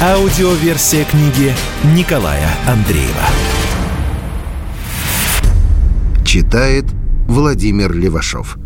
Аудиоверсия 0.00 1.04
книги 1.04 1.52
Николая 1.96 2.48
Андреева. 2.68 3.26
Читает 6.24 6.84
Владимир 7.26 7.92
Левашов. 7.92 8.58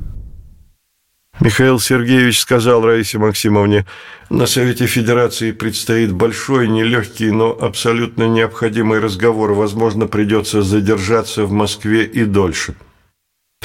Михаил 1.40 1.80
Сергеевич 1.80 2.38
сказал 2.38 2.84
Раисе 2.84 3.16
Максимовне, 3.16 3.86
на 4.28 4.44
Совете 4.44 4.84
Федерации 4.84 5.52
предстоит 5.52 6.12
большой, 6.12 6.68
нелегкий, 6.68 7.30
но 7.30 7.56
абсолютно 7.58 8.24
необходимый 8.28 9.00
разговор. 9.00 9.54
Возможно, 9.54 10.08
придется 10.08 10.60
задержаться 10.60 11.46
в 11.46 11.50
Москве 11.50 12.04
и 12.04 12.26
дольше. 12.26 12.74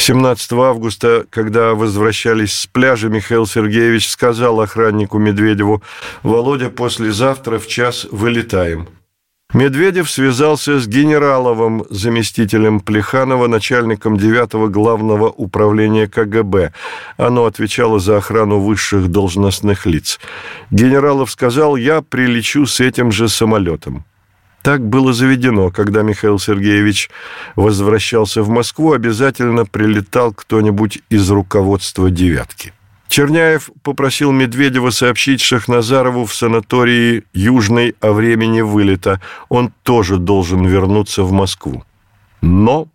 17 0.07 0.53
августа, 0.53 1.25
когда 1.29 1.73
возвращались 1.73 2.53
с 2.53 2.66
пляжа, 2.66 3.09
Михаил 3.09 3.45
Сергеевич 3.45 4.09
сказал 4.09 4.61
охраннику 4.61 5.17
Медведеву, 5.17 5.83
«Володя, 6.23 6.70
послезавтра 6.70 7.59
в 7.59 7.67
час 7.67 8.07
вылетаем». 8.09 8.88
Медведев 9.53 10.09
связался 10.09 10.80
с 10.80 10.88
Генераловым, 10.88 11.83
заместителем 11.89 12.80
Плеханова, 12.80 13.47
начальником 13.47 14.16
9 14.16 14.72
главного 14.72 15.27
управления 15.27 16.08
КГБ. 16.08 16.71
Оно 17.17 17.44
отвечало 17.44 17.99
за 17.99 18.16
охрану 18.16 18.59
высших 18.59 19.09
должностных 19.09 19.86
лиц. 19.86 20.21
Генералов 20.71 21.31
сказал, 21.31 21.75
я 21.75 22.02
прилечу 22.02 22.66
с 22.66 22.80
этим 22.80 23.11
же 23.11 23.27
самолетом. 23.27 24.05
Так 24.68 24.86
было 24.86 25.14
заведено, 25.14 25.72
когда 25.72 26.02
Михаил 26.02 26.40
Сергеевич 26.40 27.10
возвращался 27.56 28.44
в 28.44 28.50
Москву, 28.50 28.92
обязательно 28.92 29.66
прилетал 29.66 30.34
кто-нибудь 30.34 31.00
из 31.10 31.32
руководства 31.32 32.12
«девятки». 32.12 32.73
Черняев 33.08 33.70
попросил 33.82 34.34
Медведева 34.34 34.90
сообщить 34.90 35.40
Шахназарову 35.40 36.26
в 36.26 36.36
санатории 36.36 37.23
Южной 37.34 37.95
о 38.02 38.12
времени 38.12 38.60
вылета. 38.60 39.22
Он 39.48 39.72
тоже 39.84 40.18
должен 40.18 40.66
вернуться 40.66 41.23
в 41.23 41.32
Москву. 41.32 41.86
Но 42.42 42.90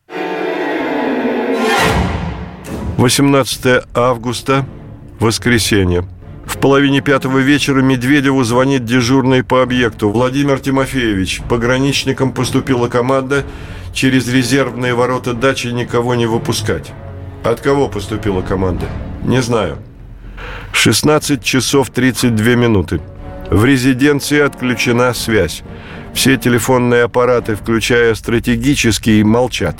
18 2.98 3.84
августа, 3.94 4.66
воскресенье. 5.20 6.06
В 6.46 6.58
половине 6.58 7.00
пятого 7.00 7.38
вечера 7.38 7.82
Медведеву 7.82 8.42
звонит 8.44 8.84
дежурный 8.84 9.44
по 9.44 9.62
объекту. 9.62 10.10
Владимир 10.10 10.58
Тимофеевич, 10.58 11.40
пограничникам 11.48 12.32
поступила 12.32 12.88
команда 12.88 13.44
через 13.92 14.28
резервные 14.28 14.94
ворота 14.94 15.34
дачи 15.34 15.68
никого 15.68 16.14
не 16.14 16.26
выпускать. 16.26 16.92
От 17.44 17.60
кого 17.60 17.88
поступила 17.88 18.42
команда? 18.42 18.86
Не 19.24 19.40
знаю. 19.40 19.78
16 20.72 21.42
часов 21.42 21.90
32 21.90 22.54
минуты. 22.54 23.00
В 23.50 23.64
резиденции 23.64 24.40
отключена 24.40 25.14
связь. 25.14 25.62
Все 26.14 26.36
телефонные 26.36 27.04
аппараты, 27.04 27.54
включая 27.54 28.14
стратегические, 28.14 29.24
молчат. 29.24 29.76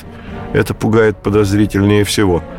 Это 0.53 0.75
пугает 0.75 1.23
подозрительнее 1.23 2.05
всего– 2.05 2.43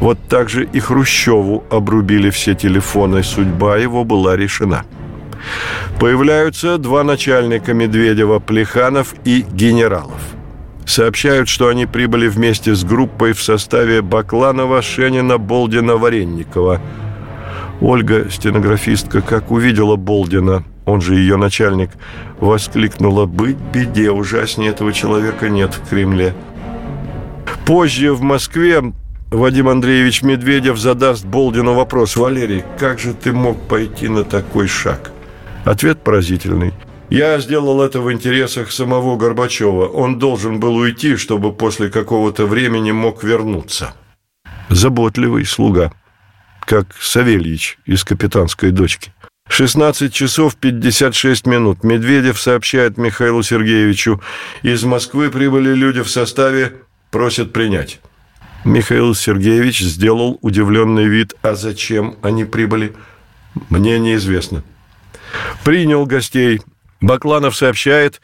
вот 0.00 0.18
так 0.28 0.48
же 0.48 0.64
и 0.64 0.80
Хрущеву 0.80 1.64
обрубили 1.70 2.30
все 2.30 2.54
телефоны. 2.54 3.22
Судьба 3.22 3.76
его 3.76 4.04
была 4.04 4.36
решена. 4.36 4.84
Появляются 5.98 6.78
два 6.78 7.04
начальника 7.04 7.74
Медведева, 7.74 8.38
Плеханов 8.38 9.14
и 9.24 9.44
Генералов. 9.52 10.20
Сообщают, 10.86 11.48
что 11.48 11.68
они 11.68 11.86
прибыли 11.86 12.28
вместе 12.28 12.74
с 12.74 12.84
группой 12.84 13.32
в 13.32 13.42
составе 13.42 14.00
Бакланова, 14.00 14.80
Шенина, 14.80 15.38
Болдина, 15.38 15.96
Варенникова. 15.96 16.80
Ольга, 17.80 18.30
стенографистка, 18.30 19.20
как 19.20 19.50
увидела 19.50 19.96
Болдина, 19.96 20.64
он 20.86 21.00
же 21.00 21.16
ее 21.16 21.36
начальник, 21.36 21.90
воскликнула 22.40 23.26
«Быть 23.26 23.58
беде, 23.72 24.10
ужаснее 24.10 24.70
этого 24.70 24.92
человека 24.92 25.48
нет 25.48 25.74
в 25.74 25.88
Кремле». 25.88 26.34
Позже 27.66 28.14
в 28.14 28.22
Москве 28.22 28.82
Вадим 29.30 29.68
Андреевич 29.68 30.22
Медведев 30.22 30.78
задаст 30.78 31.26
Болдину 31.26 31.74
вопрос. 31.74 32.16
«Валерий, 32.16 32.64
как 32.78 32.98
же 32.98 33.12
ты 33.12 33.32
мог 33.32 33.68
пойти 33.68 34.08
на 34.08 34.24
такой 34.24 34.68
шаг?» 34.68 35.10
Ответ 35.66 36.02
поразительный. 36.02 36.72
«Я 37.10 37.38
сделал 37.38 37.82
это 37.82 38.00
в 38.00 38.10
интересах 38.10 38.72
самого 38.72 39.16
Горбачева. 39.16 39.86
Он 39.86 40.18
должен 40.18 40.60
был 40.60 40.76
уйти, 40.76 41.16
чтобы 41.16 41.52
после 41.52 41.90
какого-то 41.90 42.46
времени 42.46 42.90
мог 42.90 43.22
вернуться». 43.22 43.92
Заботливый 44.70 45.44
слуга, 45.44 45.92
как 46.60 46.86
Савельич 46.98 47.78
из 47.84 48.04
«Капитанской 48.04 48.70
дочки». 48.70 49.12
16 49.50 50.12
часов 50.12 50.56
56 50.56 51.46
минут. 51.46 51.84
Медведев 51.84 52.40
сообщает 52.40 52.96
Михаилу 52.96 53.42
Сергеевичу. 53.42 54.22
Из 54.62 54.84
Москвы 54.84 55.30
прибыли 55.30 55.74
люди 55.74 56.02
в 56.02 56.08
составе, 56.08 56.76
просят 57.10 57.52
принять. 57.52 58.00
Михаил 58.64 59.14
Сергеевич 59.14 59.80
сделал 59.80 60.38
удивленный 60.42 61.06
вид. 61.06 61.34
А 61.42 61.54
зачем 61.54 62.16
они 62.22 62.44
прибыли? 62.44 62.92
Мне 63.70 63.98
неизвестно. 63.98 64.62
Принял 65.64 66.06
гостей. 66.06 66.60
Бакланов 67.00 67.56
сообщает, 67.56 68.20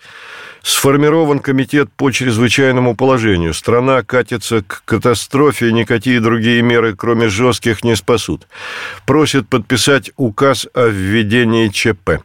сформирован 0.63 1.39
комитет 1.39 1.93
по 1.93 2.11
чрезвычайному 2.11 2.97
положению. 2.97 3.55
Страна 3.55 4.03
катится 4.03 4.63
к 4.63 4.83
катастрофе, 4.85 5.71
никакие 5.71 6.21
другие 6.21 6.61
меры, 6.63 6.97
кроме 6.97 7.29
жестких, 7.29 7.85
не 7.85 7.95
спасут. 7.95 8.49
Просит 9.07 9.49
подписать 9.49 10.11
указ 10.17 10.67
о 10.75 10.89
введении 10.89 11.69
ЧП. 11.69 12.25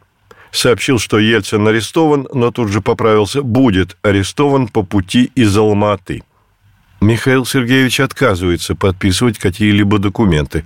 Сообщил, 0.52 0.98
что 0.98 1.20
Ельцин 1.20 1.68
арестован, 1.68 2.28
но 2.34 2.50
тут 2.50 2.70
же 2.70 2.82
поправился, 2.82 3.44
будет 3.44 3.98
арестован 4.02 4.68
по 4.68 4.82
пути 4.82 5.32
из 5.36 5.56
Алматы. 5.56 6.24
Михаил 7.02 7.46
Сергеевич 7.46 8.02
отказывается 8.02 8.76
подписывать 8.76 9.40
какие-либо 9.40 10.00
документы. 10.00 10.66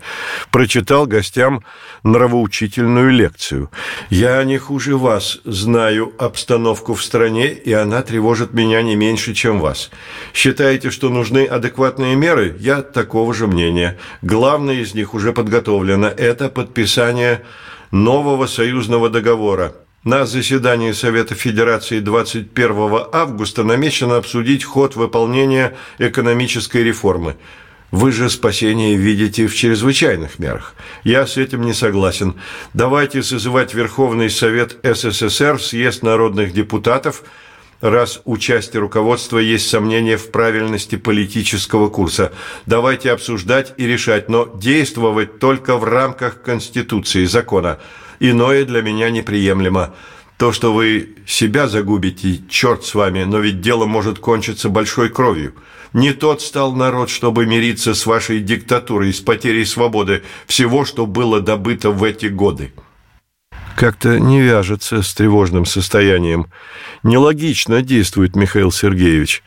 Прочитал 0.51 1.05
гостям 1.05 1.63
нравоучительную 2.03 3.11
лекцию. 3.11 3.69
«Я 4.09 4.43
не 4.43 4.57
хуже 4.57 4.97
вас 4.97 5.39
знаю 5.45 6.13
обстановку 6.17 6.95
в 6.95 7.03
стране, 7.03 7.53
и 7.53 7.71
она 7.71 8.01
тревожит 8.01 8.53
меня 8.53 8.81
не 8.81 8.95
меньше, 8.95 9.33
чем 9.33 9.59
вас. 9.59 9.91
Считаете, 10.33 10.89
что 10.89 11.09
нужны 11.09 11.45
адекватные 11.45 12.15
меры? 12.15 12.55
Я 12.59 12.81
такого 12.81 13.33
же 13.33 13.45
мнения. 13.45 13.97
Главное 14.23 14.75
из 14.75 14.95
них 14.95 15.13
уже 15.13 15.33
подготовлено. 15.33 16.07
Это 16.07 16.49
подписание 16.49 17.43
нового 17.91 18.47
союзного 18.47 19.09
договора. 19.09 19.75
На 20.03 20.25
заседании 20.25 20.91
Совета 20.91 21.33
Федерации 21.33 22.01
21 22.01 23.05
августа 23.13 23.63
намечено 23.63 24.17
обсудить 24.17 24.65
ход 24.65 24.97
выполнения 24.97 25.77
экономической 25.97 26.83
реформы. 26.83 27.37
Вы 27.89 28.11
же 28.11 28.29
спасение 28.29 28.97
видите 28.97 29.47
в 29.47 29.55
чрезвычайных 29.55 30.39
мерах. 30.39 30.75
Я 31.05 31.25
с 31.25 31.37
этим 31.37 31.61
не 31.61 31.71
согласен. 31.73 32.35
Давайте 32.73 33.23
созывать 33.23 33.73
Верховный 33.73 34.29
Совет 34.29 34.77
СССР, 34.83 35.61
съезд 35.61 36.03
народных 36.03 36.51
депутатов, 36.51 37.23
раз 37.79 38.19
у 38.25 38.35
части 38.35 38.75
руководства 38.75 39.37
есть 39.37 39.69
сомнения 39.69 40.17
в 40.17 40.31
правильности 40.31 40.97
политического 40.97 41.87
курса. 41.87 42.33
Давайте 42.65 43.09
обсуждать 43.09 43.73
и 43.77 43.85
решать, 43.85 44.27
но 44.27 44.51
действовать 44.53 45.39
только 45.39 45.77
в 45.77 45.85
рамках 45.85 46.41
Конституции, 46.41 47.23
закона– 47.23 47.79
Иное 48.19 48.65
для 48.65 48.81
меня 48.81 49.09
неприемлемо. 49.09 49.93
То, 50.37 50.51
что 50.51 50.73
вы 50.73 51.15
себя 51.25 51.67
загубите, 51.67 52.41
черт 52.49 52.83
с 52.83 52.95
вами, 52.95 53.23
но 53.23 53.39
ведь 53.39 53.61
дело 53.61 53.85
может 53.85 54.19
кончиться 54.19 54.69
большой 54.69 55.09
кровью. 55.09 55.53
Не 55.93 56.11
тот 56.11 56.41
стал 56.41 56.73
народ, 56.73 57.09
чтобы 57.09 57.45
мириться 57.45 57.93
с 57.93 58.05
вашей 58.05 58.39
диктатурой, 58.39 59.13
с 59.13 59.19
потерей 59.19 59.65
свободы, 59.65 60.23
всего, 60.47 60.85
что 60.85 61.05
было 61.05 61.39
добыто 61.39 61.91
в 61.91 62.03
эти 62.03 62.25
годы. 62.25 62.73
Как-то 63.75 64.19
не 64.19 64.41
вяжется 64.41 65.01
с 65.01 65.13
тревожным 65.13 65.65
состоянием. 65.65 66.47
Нелогично 67.03 67.81
действует 67.81 68.35
Михаил 68.35 68.71
Сергеевич. 68.71 69.43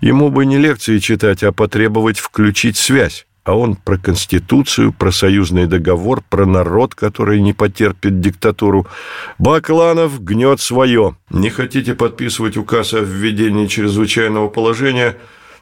Ему 0.00 0.30
бы 0.30 0.46
не 0.46 0.58
лекции 0.58 0.98
читать, 0.98 1.42
а 1.42 1.52
потребовать 1.52 2.18
включить 2.18 2.76
связь. 2.76 3.27
А 3.48 3.54
он 3.54 3.76
про 3.76 3.96
Конституцию, 3.96 4.92
про 4.92 5.10
союзный 5.10 5.66
договор, 5.66 6.22
про 6.28 6.44
народ, 6.44 6.94
который 6.94 7.40
не 7.40 7.54
потерпит 7.54 8.20
диктатуру. 8.20 8.86
Бакланов 9.38 10.22
гнет 10.22 10.60
свое. 10.60 11.16
Не 11.30 11.48
хотите 11.48 11.94
подписывать 11.94 12.58
указ 12.58 12.92
о 12.92 13.00
введении 13.00 13.66
чрезвычайного 13.66 14.48
положения, 14.48 15.16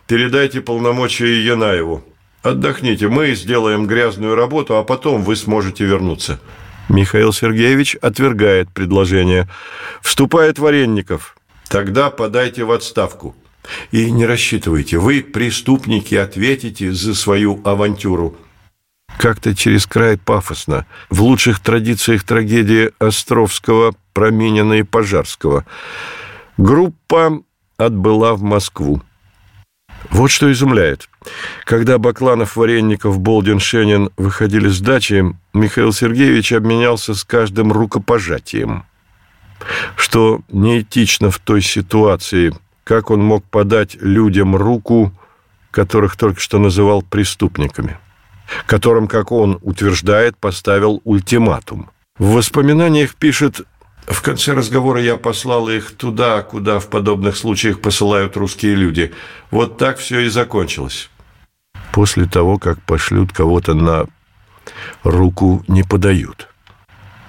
передайте 0.08 0.62
полномочия 0.62 1.44
Янаеву. 1.44 2.02
Отдохните, 2.42 3.06
мы 3.06 3.36
сделаем 3.36 3.86
грязную 3.86 4.34
работу, 4.34 4.76
а 4.78 4.82
потом 4.82 5.22
вы 5.22 5.36
сможете 5.36 5.84
вернуться. 5.84 6.40
Михаил 6.88 7.32
Сергеевич 7.32 7.94
отвергает 8.02 8.68
предложение. 8.70 9.48
Вступает 10.02 10.58
Варенников. 10.58 11.36
Тогда 11.68 12.10
подайте 12.10 12.64
в 12.64 12.72
отставку. 12.72 13.36
И 13.90 14.10
не 14.10 14.26
рассчитывайте, 14.26 14.98
вы, 14.98 15.22
преступники, 15.22 16.14
ответите 16.14 16.92
за 16.92 17.14
свою 17.14 17.60
авантюру. 17.64 18.36
Как-то 19.18 19.54
через 19.54 19.86
край 19.86 20.18
пафосно, 20.18 20.86
в 21.08 21.22
лучших 21.22 21.60
традициях 21.60 22.24
трагедии 22.24 22.90
Островского, 22.98 23.94
Променина 24.12 24.74
и 24.74 24.82
Пожарского. 24.82 25.64
Группа 26.58 27.42
отбыла 27.78 28.34
в 28.34 28.42
Москву. 28.42 29.02
Вот 30.10 30.30
что 30.30 30.52
изумляет. 30.52 31.08
Когда 31.64 31.98
Бакланов, 31.98 32.56
Варенников, 32.56 33.18
Болдин, 33.18 33.58
Шенин 33.58 34.10
выходили 34.16 34.68
с 34.68 34.80
дачи, 34.80 35.24
Михаил 35.52 35.92
Сергеевич 35.92 36.52
обменялся 36.52 37.14
с 37.14 37.24
каждым 37.24 37.72
рукопожатием. 37.72 38.84
Что 39.96 40.42
неэтично 40.50 41.30
в 41.30 41.38
той 41.38 41.62
ситуации– 41.62 42.54
как 42.86 43.10
он 43.10 43.20
мог 43.20 43.44
подать 43.44 43.96
людям 44.00 44.54
руку, 44.54 45.12
которых 45.72 46.16
только 46.16 46.38
что 46.40 46.60
называл 46.60 47.02
преступниками, 47.02 47.98
которым, 48.64 49.08
как 49.08 49.32
он 49.32 49.58
утверждает, 49.62 50.36
поставил 50.36 51.00
ультиматум. 51.02 51.90
В 52.16 52.34
воспоминаниях 52.34 53.16
пишет 53.16 53.62
в 54.06 54.22
конце 54.22 54.52
разговора 54.52 55.02
я 55.02 55.16
послал 55.16 55.68
их 55.68 55.90
туда, 55.96 56.40
куда 56.42 56.78
в 56.78 56.86
подобных 56.86 57.36
случаях 57.36 57.80
посылают 57.80 58.36
русские 58.36 58.76
люди. 58.76 59.12
Вот 59.50 59.78
так 59.78 59.98
все 59.98 60.20
и 60.20 60.28
закончилось. 60.28 61.10
После 61.90 62.26
того, 62.26 62.58
как 62.58 62.80
пошлют 62.82 63.32
кого-то 63.32 63.74
на 63.74 64.06
руку, 65.02 65.64
не 65.66 65.82
подают. 65.82 66.46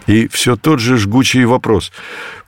И 0.06 0.28
все 0.28 0.56
тот 0.56 0.80
же 0.80 0.98
жгучий 0.98 1.46
вопрос. 1.46 1.92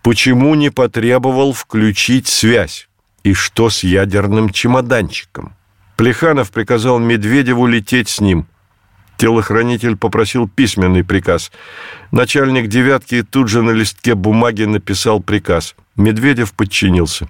Почему 0.03 0.53
не 0.53 0.69
потребовал 0.69 1.53
включить 1.53 2.27
связь? 2.27 2.88
И 3.23 3.33
что 3.33 3.69
с 3.69 3.83
ядерным 3.83 4.49
чемоданчиком? 4.49 5.53
Плеханов 5.97 6.51
приказал 6.51 6.99
Медведеву 6.99 7.67
лететь 7.67 8.09
с 8.09 8.21
ним. 8.21 8.47
Телохранитель 9.17 9.97
попросил 9.97 10.47
письменный 10.47 11.03
приказ. 11.03 11.51
Начальник 12.11 12.67
«девятки» 12.67 13.21
тут 13.21 13.49
же 13.49 13.61
на 13.61 13.71
листке 13.71 14.15
бумаги 14.15 14.63
написал 14.63 15.19
приказ. 15.19 15.75
Медведев 15.97 16.53
подчинился. 16.53 17.29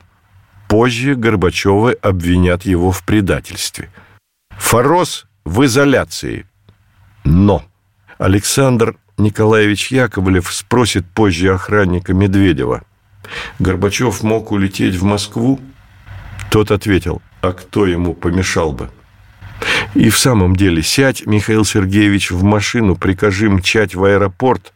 Позже 0.68 1.16
Горбачевы 1.16 1.94
обвинят 1.94 2.64
его 2.64 2.92
в 2.92 3.04
предательстве. 3.04 3.90
Форос 4.52 5.26
в 5.46 5.66
изоляции. 5.66 6.46
Но 7.24 7.64
Александр 8.20 8.98
Николаевич 9.18 9.92
Яковлев 9.92 10.54
спросит 10.54 11.08
позже 11.08 11.56
охранника 11.56 12.14
Медведева. 12.14 12.84
Горбачев 13.58 14.22
мог 14.22 14.52
улететь 14.52 14.96
в 14.96 15.04
Москву 15.04 15.60
тот 16.50 16.72
ответил, 16.72 17.22
а 17.42 17.54
кто 17.54 17.86
ему 17.86 18.14
помешал 18.14 18.72
бы? 18.72 18.90
И 19.94 20.10
в 20.10 20.18
самом 20.18 20.56
деле, 20.56 20.82
сядь, 20.82 21.26
Михаил 21.26 21.66
Сергеевич, 21.66 22.32
в 22.32 22.44
машину, 22.44 22.96
прикажи 22.96 23.50
мчать 23.50 23.96
в 23.96 24.04
аэропорт, 24.04 24.74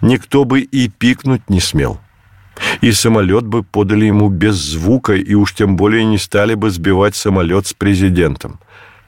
никто 0.00 0.44
бы 0.44 0.60
и 0.60 0.88
пикнуть 0.88 1.48
не 1.50 1.60
смел. 1.60 2.00
И 2.80 2.92
самолет 2.92 3.46
бы 3.46 3.62
подали 3.62 4.06
ему 4.06 4.28
без 4.28 4.54
звука, 4.54 5.14
и 5.14 5.34
уж 5.34 5.54
тем 5.54 5.76
более 5.76 6.04
не 6.04 6.18
стали 6.18 6.54
бы 6.54 6.70
сбивать 6.70 7.16
самолет 7.16 7.66
с 7.66 7.74
президентом. 7.74 8.60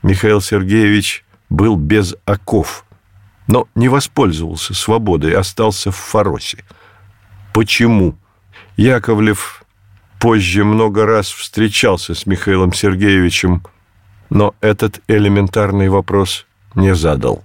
Михаил 0.02 0.40
Сергеевич 0.40 1.24
был 1.48 1.76
без 1.76 2.14
оков, 2.24 2.84
но 3.46 3.68
не 3.74 3.88
воспользовался 3.88 4.74
свободой, 4.74 5.34
остался 5.34 5.90
в 5.90 5.96
Фаросе. 5.96 6.64
Почему? 7.54 8.16
Яковлев 8.76 9.64
позже 10.18 10.64
много 10.64 11.06
раз 11.06 11.30
встречался 11.30 12.14
с 12.14 12.26
Михаилом 12.26 12.72
Сергеевичем, 12.72 13.62
но 14.30 14.54
этот 14.60 15.00
элементарный 15.08 15.88
вопрос 15.88 16.46
не 16.74 16.94
задал. 16.94 17.44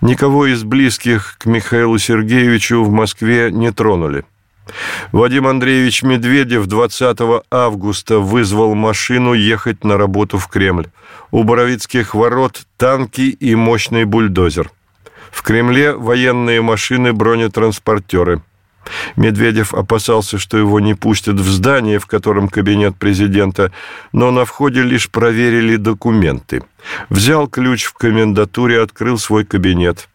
Никого 0.00 0.46
из 0.46 0.64
близких 0.64 1.36
к 1.38 1.46
Михаилу 1.46 1.98
Сергеевичу 1.98 2.84
в 2.84 2.90
Москве 2.90 3.50
не 3.50 3.72
тронули. 3.72 4.24
Вадим 5.12 5.46
Андреевич 5.46 6.02
Медведев 6.02 6.66
20 6.66 7.18
августа 7.50 8.18
вызвал 8.18 8.74
машину 8.74 9.34
ехать 9.34 9.84
на 9.84 9.96
работу 9.96 10.38
в 10.38 10.48
Кремль. 10.48 10.88
У 11.30 11.42
Боровицких 11.42 12.14
ворот 12.14 12.66
танки 12.76 13.22
и 13.22 13.54
мощный 13.54 14.04
бульдозер. 14.04 14.70
В 15.30 15.42
Кремле 15.42 15.92
военные 15.92 16.62
машины, 16.62 17.12
бронетранспортеры– 17.12 18.42
Медведев 19.16 19.74
опасался, 19.74 20.38
что 20.38 20.58
его 20.58 20.80
не 20.80 20.94
пустят 20.94 21.36
в 21.36 21.48
здание, 21.48 21.98
в 21.98 22.06
котором 22.06 22.48
кабинет 22.48 22.96
президента, 22.96 23.72
но 24.12 24.30
на 24.30 24.44
входе 24.44 24.82
лишь 24.82 25.10
проверили 25.10 25.76
документы. 25.76 26.62
Взял 27.08 27.48
ключ 27.48 27.84
в 27.84 27.94
комендатуре, 27.94 28.80
открыл 28.80 29.18
свой 29.18 29.44
кабинет. 29.44 30.08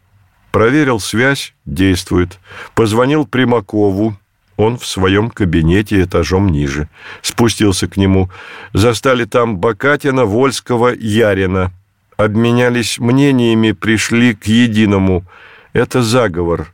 Проверил 0.51 0.99
связь, 0.99 1.53
действует. 1.65 2.39
Позвонил 2.73 3.25
Примакову, 3.25 4.17
он 4.59 4.77
в 4.77 4.85
своем 4.85 5.29
кабинете 5.29 6.03
этажом 6.03 6.49
ниже. 6.49 6.89
Спустился 7.21 7.87
к 7.87 7.95
нему. 7.95 8.29
Застали 8.73 9.23
там 9.23 9.57
Бакатина, 9.57 10.25
Вольского, 10.25 10.93
Ярина. 10.93 11.71
Обменялись 12.17 12.99
мнениями, 12.99 13.71
пришли 13.71 14.35
к 14.35 14.47
единому. 14.47 15.23
Это 15.71 16.03
заговор. 16.03 16.73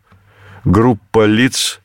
Группа 0.64 1.28
лиц 1.28 1.80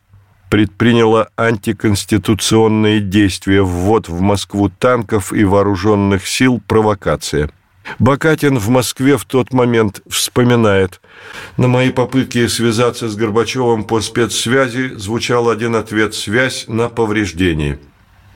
предприняла 0.51 1.29
антиконституционные 1.37 3.01
действия, 3.01 3.63
ввод 3.63 4.09
в 4.09 4.21
Москву 4.21 4.69
танков 4.69 5.33
и 5.33 5.45
вооруженных 5.45 6.27
сил, 6.27 6.61
провокация. 6.67 7.51
Бакатин 7.99 8.59
в 8.59 8.69
Москве 8.69 9.17
в 9.17 9.25
тот 9.25 9.53
момент 9.53 10.03
вспоминает. 10.09 11.01
На 11.57 11.69
мои 11.69 11.91
попытки 11.91 12.47
связаться 12.49 13.09
с 13.09 13.17
Горбачевым 13.17 13.85
по 13.85 14.01
спецсвязи 14.01 14.95
звучал 14.97 15.49
один 15.49 15.77
ответ 15.77 16.15
«связь 16.15 16.67
на 16.69 16.89
повреждении». 16.89 17.79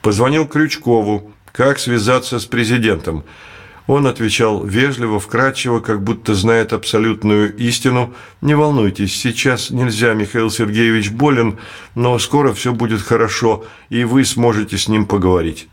Позвонил 0.01 0.47
Крючкову. 0.47 1.31
Как 1.51 1.79
связаться 1.79 2.39
с 2.39 2.45
президентом? 2.45 3.23
Он 3.87 4.07
отвечал 4.07 4.65
вежливо, 4.65 5.19
вкрадчиво, 5.19 5.79
как 5.79 6.01
будто 6.01 6.33
знает 6.33 6.73
абсолютную 6.73 7.55
истину. 7.57 8.13
«Не 8.41 8.55
волнуйтесь, 8.55 9.15
сейчас 9.15 9.69
нельзя, 9.69 10.13
Михаил 10.13 10.49
Сергеевич 10.49 11.11
болен, 11.11 11.59
но 11.93 12.17
скоро 12.17 12.51
все 12.53 12.73
будет 12.73 13.01
хорошо, 13.01 13.65
и 13.89 14.03
вы 14.03 14.25
сможете 14.25 14.77
с 14.77 14.87
ним 14.87 15.05
поговорить». 15.05 15.67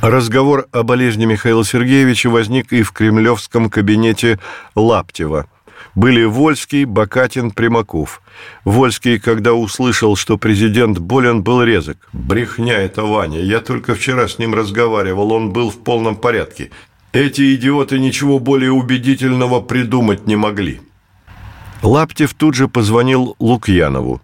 Разговор 0.00 0.66
о 0.72 0.82
болезни 0.82 1.26
Михаила 1.26 1.64
Сергеевича 1.64 2.28
возник 2.28 2.72
и 2.72 2.82
в 2.82 2.92
кремлевском 2.92 3.70
кабинете 3.70 4.38
Лаптева. 4.74 5.46
Были 5.94 6.24
Вольский, 6.24 6.84
Бакатин, 6.84 7.50
Примаков. 7.50 8.22
Вольский, 8.64 9.18
когда 9.18 9.52
услышал, 9.52 10.16
что 10.16 10.38
президент 10.38 10.98
болен, 10.98 11.42
был 11.42 11.62
резок. 11.62 11.98
«Брехня 12.12 12.78
это 12.78 13.02
Ваня. 13.02 13.40
Я 13.40 13.60
только 13.60 13.94
вчера 13.94 14.26
с 14.26 14.38
ним 14.38 14.54
разговаривал. 14.54 15.32
Он 15.32 15.52
был 15.52 15.70
в 15.70 15.78
полном 15.78 16.16
порядке. 16.16 16.70
Эти 17.12 17.54
идиоты 17.54 17.98
ничего 17.98 18.38
более 18.38 18.72
убедительного 18.72 19.60
придумать 19.60 20.26
не 20.26 20.36
могли. 20.36 20.80
Лаптев 21.82 22.32
тут 22.32 22.54
же 22.54 22.68
позвонил 22.68 23.36
Лукьянову. 23.38 24.22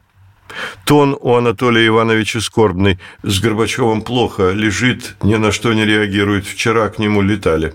Тон 0.87 1.16
у 1.21 1.35
Анатолия 1.35 1.87
Ивановича 1.87 2.40
скорбный. 2.40 2.99
С 3.23 3.40
Горбачевым 3.40 4.00
плохо, 4.00 4.52
лежит, 4.52 5.16
ни 5.23 5.35
на 5.35 5.52
что 5.52 5.75
не 5.75 5.85
реагирует. 5.85 6.47
Вчера 6.47 6.88
к 6.88 6.99
нему 6.99 7.21
летали. 7.21 7.75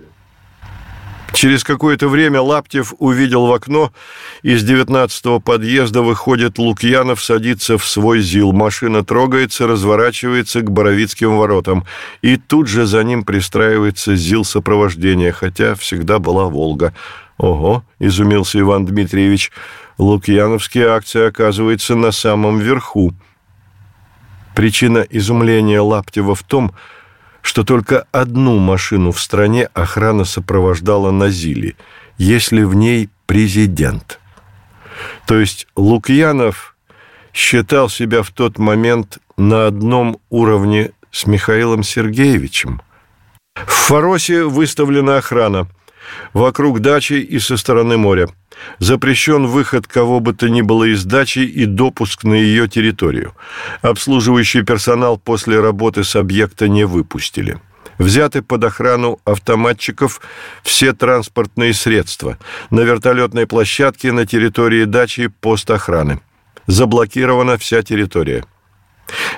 Через 1.33 1.63
какое-то 1.63 2.09
время 2.09 2.41
Лаптев 2.41 2.93
увидел 2.99 3.47
в 3.47 3.53
окно, 3.53 3.91
из 4.43 4.63
девятнадцатого 4.63 5.39
подъезда 5.39 6.03
выходит 6.03 6.59
Лукьянов, 6.59 7.23
садится 7.23 7.79
в 7.79 7.85
свой 7.85 8.21
ЗИЛ. 8.21 8.53
Машина 8.53 9.03
трогается, 9.03 9.65
разворачивается 9.65 10.61
к 10.61 10.69
Боровицким 10.69 11.35
воротам. 11.37 11.85
И 12.21 12.37
тут 12.37 12.67
же 12.67 12.85
за 12.85 13.03
ним 13.03 13.23
пристраивается 13.23 14.15
ЗИЛ 14.15 14.45
сопровождения, 14.45 15.31
хотя 15.31 15.73
всегда 15.73 16.19
была 16.19 16.45
«Волга». 16.45 16.93
«Ого!»– 17.39 17.83
изумился 17.99 18.59
Иван 18.59 18.85
Дмитриевич. 18.85 19.51
«Лукьяновские 19.97 20.89
акции, 20.89 21.27
оказывается, 21.27 21.95
на 21.95 22.11
самом 22.11 22.59
верху». 22.59 23.11
Причина 24.55 24.99
изумления 25.09 25.81
Лаптева 25.81 26.35
в 26.35 26.43
том, 26.43 26.69
что 26.69 26.77
что 27.43 27.63
только 27.63 28.07
одну 28.11 28.57
машину 28.57 29.11
в 29.11 29.19
стране 29.19 29.65
охрана 29.73 30.25
сопровождала 30.25 31.11
на 31.11 31.29
Зиле. 31.29 31.75
если 32.17 32.61
в 32.63 32.75
ней 32.75 33.09
президент. 33.25 34.19
То 35.25 35.39
есть 35.39 35.67
Лукьянов 35.75 36.75
считал 37.33 37.89
себя 37.89 38.21
в 38.21 38.29
тот 38.29 38.59
момент 38.59 39.17
на 39.35 39.65
одном 39.65 40.19
уровне 40.29 40.91
с 41.11 41.25
Михаилом 41.25 41.81
Сергеевичем. 41.81 42.81
В 43.55 43.71
Фаросе 43.71 44.43
выставлена 44.43 45.17
охрана 45.17 45.67
вокруг 46.33 46.79
дачи 46.79 47.13
и 47.13 47.39
со 47.39 47.57
стороны 47.57 47.97
моря. 47.97 48.27
Запрещен 48.79 49.47
выход 49.47 49.87
кого 49.87 50.19
бы 50.19 50.33
то 50.33 50.49
ни 50.49 50.61
было 50.61 50.85
из 50.85 51.03
дачи 51.05 51.39
и 51.39 51.65
допуск 51.65 52.23
на 52.23 52.33
ее 52.33 52.67
территорию. 52.67 53.33
Обслуживающий 53.81 54.63
персонал 54.63 55.17
после 55.17 55.59
работы 55.59 56.03
с 56.03 56.15
объекта 56.15 56.67
не 56.67 56.85
выпустили. 56.85 57.59
Взяты 57.97 58.41
под 58.41 58.63
охрану 58.63 59.19
автоматчиков 59.23 60.21
все 60.63 60.93
транспортные 60.93 61.73
средства. 61.73 62.37
На 62.69 62.81
вертолетной 62.81 63.47
площадке 63.47 64.11
на 64.11 64.25
территории 64.25 64.85
дачи 64.85 65.27
пост 65.27 65.69
охраны. 65.69 66.19
Заблокирована 66.67 67.57
вся 67.57 67.83
территория. 67.83 68.45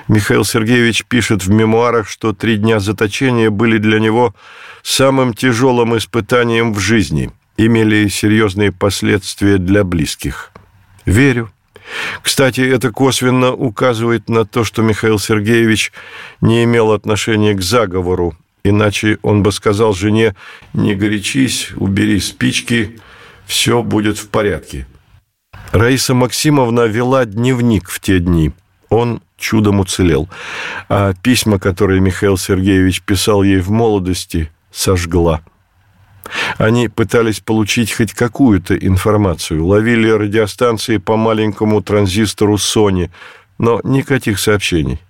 Михаил 0.08 0.44
Сергеевич 0.44 1.04
пишет 1.04 1.44
в 1.44 1.50
мемуарах, 1.50 2.08
что 2.08 2.32
три 2.32 2.56
дня 2.56 2.78
заточения 2.78 3.50
были 3.50 3.78
для 3.78 3.98
него 3.98 4.34
самым 4.82 5.34
тяжелым 5.34 5.96
испытанием 5.96 6.72
в 6.72 6.78
жизни, 6.78 7.30
имели 7.56 8.08
серьезные 8.08 8.72
последствия 8.72 9.58
для 9.58 9.84
близких. 9.84 10.52
Верю. 11.04 11.50
Кстати, 12.22 12.60
это 12.60 12.90
косвенно 12.90 13.52
указывает 13.52 14.28
на 14.28 14.44
то, 14.44 14.64
что 14.64 14.82
Михаил 14.82 15.18
Сергеевич 15.18 15.92
не 16.40 16.64
имел 16.64 16.92
отношения 16.92 17.54
к 17.54 17.62
заговору, 17.62 18.34
иначе 18.64 19.18
он 19.22 19.42
бы 19.42 19.52
сказал 19.52 19.94
жене 19.94 20.34
«Не 20.72 20.94
горячись, 20.94 21.70
убери 21.76 22.18
спички, 22.20 22.98
все 23.46 23.82
будет 23.82 24.18
в 24.18 24.28
порядке». 24.28 24.86
Раиса 25.72 26.14
Максимовна 26.14 26.86
вела 26.86 27.24
дневник 27.24 27.88
в 27.88 28.00
те 28.00 28.18
дни. 28.18 28.52
Он 28.88 29.20
чудом 29.36 29.80
уцелел. 29.80 30.28
А 30.88 31.14
письма, 31.14 31.58
которые 31.58 32.00
Михаил 32.00 32.36
Сергеевич 32.36 33.02
писал 33.02 33.42
ей 33.42 33.60
в 33.60 33.70
молодости, 33.70 34.50
сожгла. 34.70 35.42
Они 36.58 36.88
пытались 36.88 37.40
получить 37.40 37.92
хоть 37.92 38.12
какую-то 38.12 38.76
информацию, 38.76 39.64
ловили 39.64 40.08
радиостанции 40.08 40.96
по 40.96 41.16
маленькому 41.16 41.82
транзистору 41.82 42.56
Sony, 42.56 43.10
но 43.58 43.80
никаких 43.84 44.38
сообщений. 44.38 45.00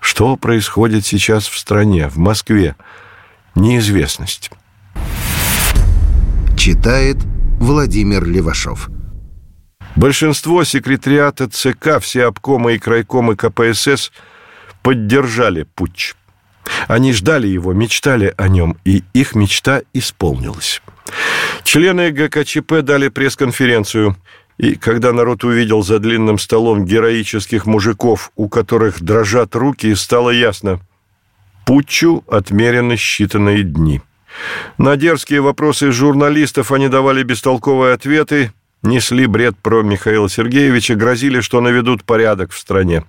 Что 0.00 0.36
происходит 0.36 1.04
сейчас 1.04 1.46
в 1.46 1.58
стране, 1.58 2.08
в 2.08 2.16
Москве? 2.16 2.76
Неизвестность. 3.54 4.50
Читает 6.56 7.16
Владимир 7.60 8.24
Левашов. 8.24 8.90
Большинство 9.96 10.64
секретариата 10.64 11.48
ЦК, 11.48 12.00
все 12.00 12.26
обкомы 12.26 12.74
и 12.74 12.78
крайкомы 12.78 13.36
КПСС 13.36 14.12
поддержали 14.82 15.64
путч. 15.64 16.14
Они 16.86 17.12
ждали 17.12 17.48
его, 17.48 17.72
мечтали 17.72 18.34
о 18.36 18.48
нем, 18.48 18.76
и 18.84 19.02
их 19.14 19.34
мечта 19.34 19.82
исполнилась. 19.92 20.82
Члены 21.64 22.10
ГКЧП 22.10 22.82
дали 22.82 23.08
пресс-конференцию, 23.08 24.16
и 24.58 24.74
когда 24.74 25.12
народ 25.12 25.44
увидел 25.44 25.82
за 25.82 25.98
длинным 25.98 26.38
столом 26.38 26.84
героических 26.84 27.66
мужиков, 27.66 28.30
у 28.36 28.48
которых 28.48 29.02
дрожат 29.02 29.54
руки, 29.54 29.94
стало 29.94 30.30
ясно– 30.30 30.80
путчу 31.68 32.24
отмерены 32.26 32.94
считанные 32.94 33.62
дни. 33.62 34.00
На 34.78 34.96
дерзкие 34.96 35.42
вопросы 35.42 35.92
журналистов 35.92 36.72
они 36.72 36.88
давали 36.88 37.22
бестолковые 37.22 37.92
ответы, 37.92 38.52
несли 38.82 39.26
бред 39.26 39.56
про 39.60 39.82
Михаила 39.82 40.28
Сергеевича, 40.28 40.94
грозили, 40.94 41.40
что 41.40 41.60
наведут 41.60 42.04
порядок 42.04 42.52
в 42.52 42.58
стране. 42.58 43.04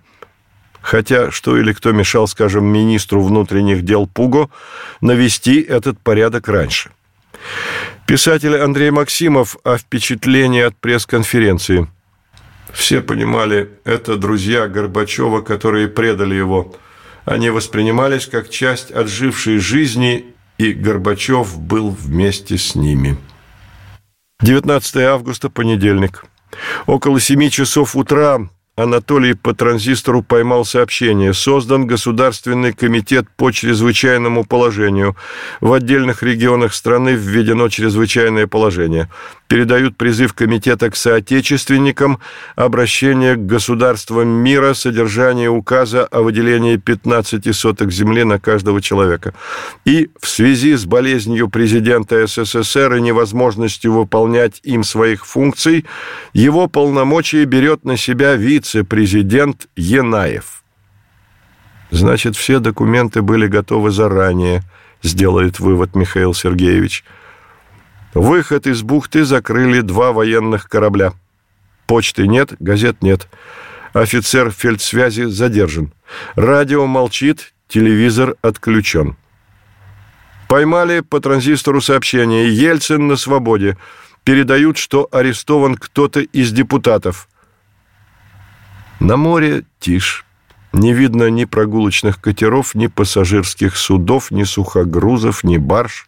Хотя 0.81 1.31
что 1.31 1.57
или 1.57 1.73
кто 1.73 1.91
мешал, 1.91 2.27
скажем, 2.27 2.65
министру 2.65 3.21
внутренних 3.21 3.83
дел 3.83 4.07
Пуго 4.07 4.49
навести 5.01 5.61
этот 5.61 5.99
порядок 5.99 6.47
раньше. 6.47 6.91
Писатель 8.07 8.57
Андрей 8.57 8.91
Максимов 8.91 9.57
о 9.63 9.77
впечатлении 9.77 10.61
от 10.61 10.75
пресс-конференции. 10.77 11.87
Все 12.73 13.01
понимали, 13.01 13.69
это 13.83 14.15
друзья 14.15 14.67
Горбачева, 14.67 15.41
которые 15.41 15.87
предали 15.87 16.35
его. 16.35 16.75
Они 17.25 17.49
воспринимались 17.49 18.25
как 18.25 18.49
часть 18.49 18.91
отжившей 18.91 19.59
жизни, 19.59 20.25
и 20.57 20.73
Горбачев 20.73 21.59
был 21.59 21.89
вместе 21.89 22.57
с 22.57 22.75
ними. 22.75 23.17
19 24.41 24.95
августа, 24.97 25.49
понедельник. 25.49 26.25
Около 26.85 27.19
7 27.19 27.49
часов 27.49 27.95
утра 27.95 28.49
Анатолий 28.79 29.33
по 29.33 29.53
транзистору 29.53 30.23
поймал 30.23 30.63
сообщение. 30.63 31.33
Создан 31.33 31.85
Государственный 31.85 32.71
комитет 32.71 33.27
по 33.35 33.51
чрезвычайному 33.51 34.45
положению. 34.45 35.17
В 35.59 35.73
отдельных 35.73 36.23
регионах 36.23 36.73
страны 36.73 37.09
введено 37.09 37.67
чрезвычайное 37.67 38.47
положение. 38.47 39.09
Передают 39.49 39.97
призыв 39.97 40.33
комитета 40.33 40.89
к 40.89 40.95
соотечественникам, 40.95 42.19
обращение 42.55 43.35
к 43.35 43.45
государствам 43.45 44.29
мира, 44.29 44.73
содержание 44.73 45.49
указа 45.49 46.05
о 46.05 46.21
выделении 46.21 46.77
15 46.77 47.53
соток 47.53 47.91
земли 47.91 48.23
на 48.23 48.39
каждого 48.39 48.81
человека. 48.81 49.33
И 49.83 50.09
в 50.21 50.27
связи 50.29 50.75
с 50.75 50.85
болезнью 50.85 51.49
президента 51.49 52.27
СССР 52.27 52.93
и 52.93 53.01
невозможностью 53.01 53.91
выполнять 53.91 54.61
им 54.63 54.83
своих 54.83 55.25
функций, 55.25 55.85
его 56.31 56.67
полномочия 56.67 57.43
берет 57.43 57.83
на 57.83 57.97
себя 57.97 58.35
вице 58.35 58.68
вице-президент 58.73 59.67
Енаев. 59.75 60.63
Значит, 61.91 62.35
все 62.35 62.59
документы 62.59 63.21
были 63.21 63.47
готовы 63.47 63.91
заранее, 63.91 64.61
сделает 65.01 65.59
вывод 65.59 65.95
Михаил 65.95 66.33
Сергеевич. 66.33 67.03
Выход 68.13 68.67
из 68.67 68.81
бухты 68.81 69.25
закрыли 69.25 69.81
два 69.81 70.11
военных 70.11 70.69
корабля. 70.69 71.13
Почты 71.87 72.27
нет, 72.27 72.53
газет 72.59 73.01
нет. 73.01 73.27
Офицер 73.93 74.51
фельдсвязи 74.51 75.23
задержан. 75.23 75.91
Радио 76.35 76.85
молчит, 76.85 77.53
телевизор 77.67 78.35
отключен. 78.41 79.15
Поймали 80.47 81.01
по 81.01 81.19
транзистору 81.19 81.81
сообщение 81.81 82.53
«Ельцин 82.53 83.07
на 83.07 83.15
свободе». 83.15 83.77
Передают, 84.23 84.77
что 84.77 85.07
арестован 85.11 85.75
кто-то 85.75 86.19
из 86.19 86.51
депутатов. 86.51 87.29
На 88.99 89.15
море 89.15 89.63
тишь. 89.79 90.25
Не 90.73 90.93
видно 90.93 91.29
ни 91.29 91.45
прогулочных 91.45 92.21
катеров, 92.21 92.75
ни 92.75 92.87
пассажирских 92.87 93.77
судов, 93.77 94.29
ни 94.29 94.43
сухогрузов, 94.43 95.43
ни 95.43 95.57
барж. 95.57 96.07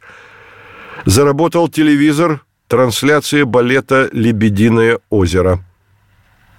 Заработал 1.05 1.67
телевизор, 1.67 2.45
трансляция 2.67 3.45
балета 3.45 4.09
«Лебединое 4.11 4.99
озеро». 5.09 5.63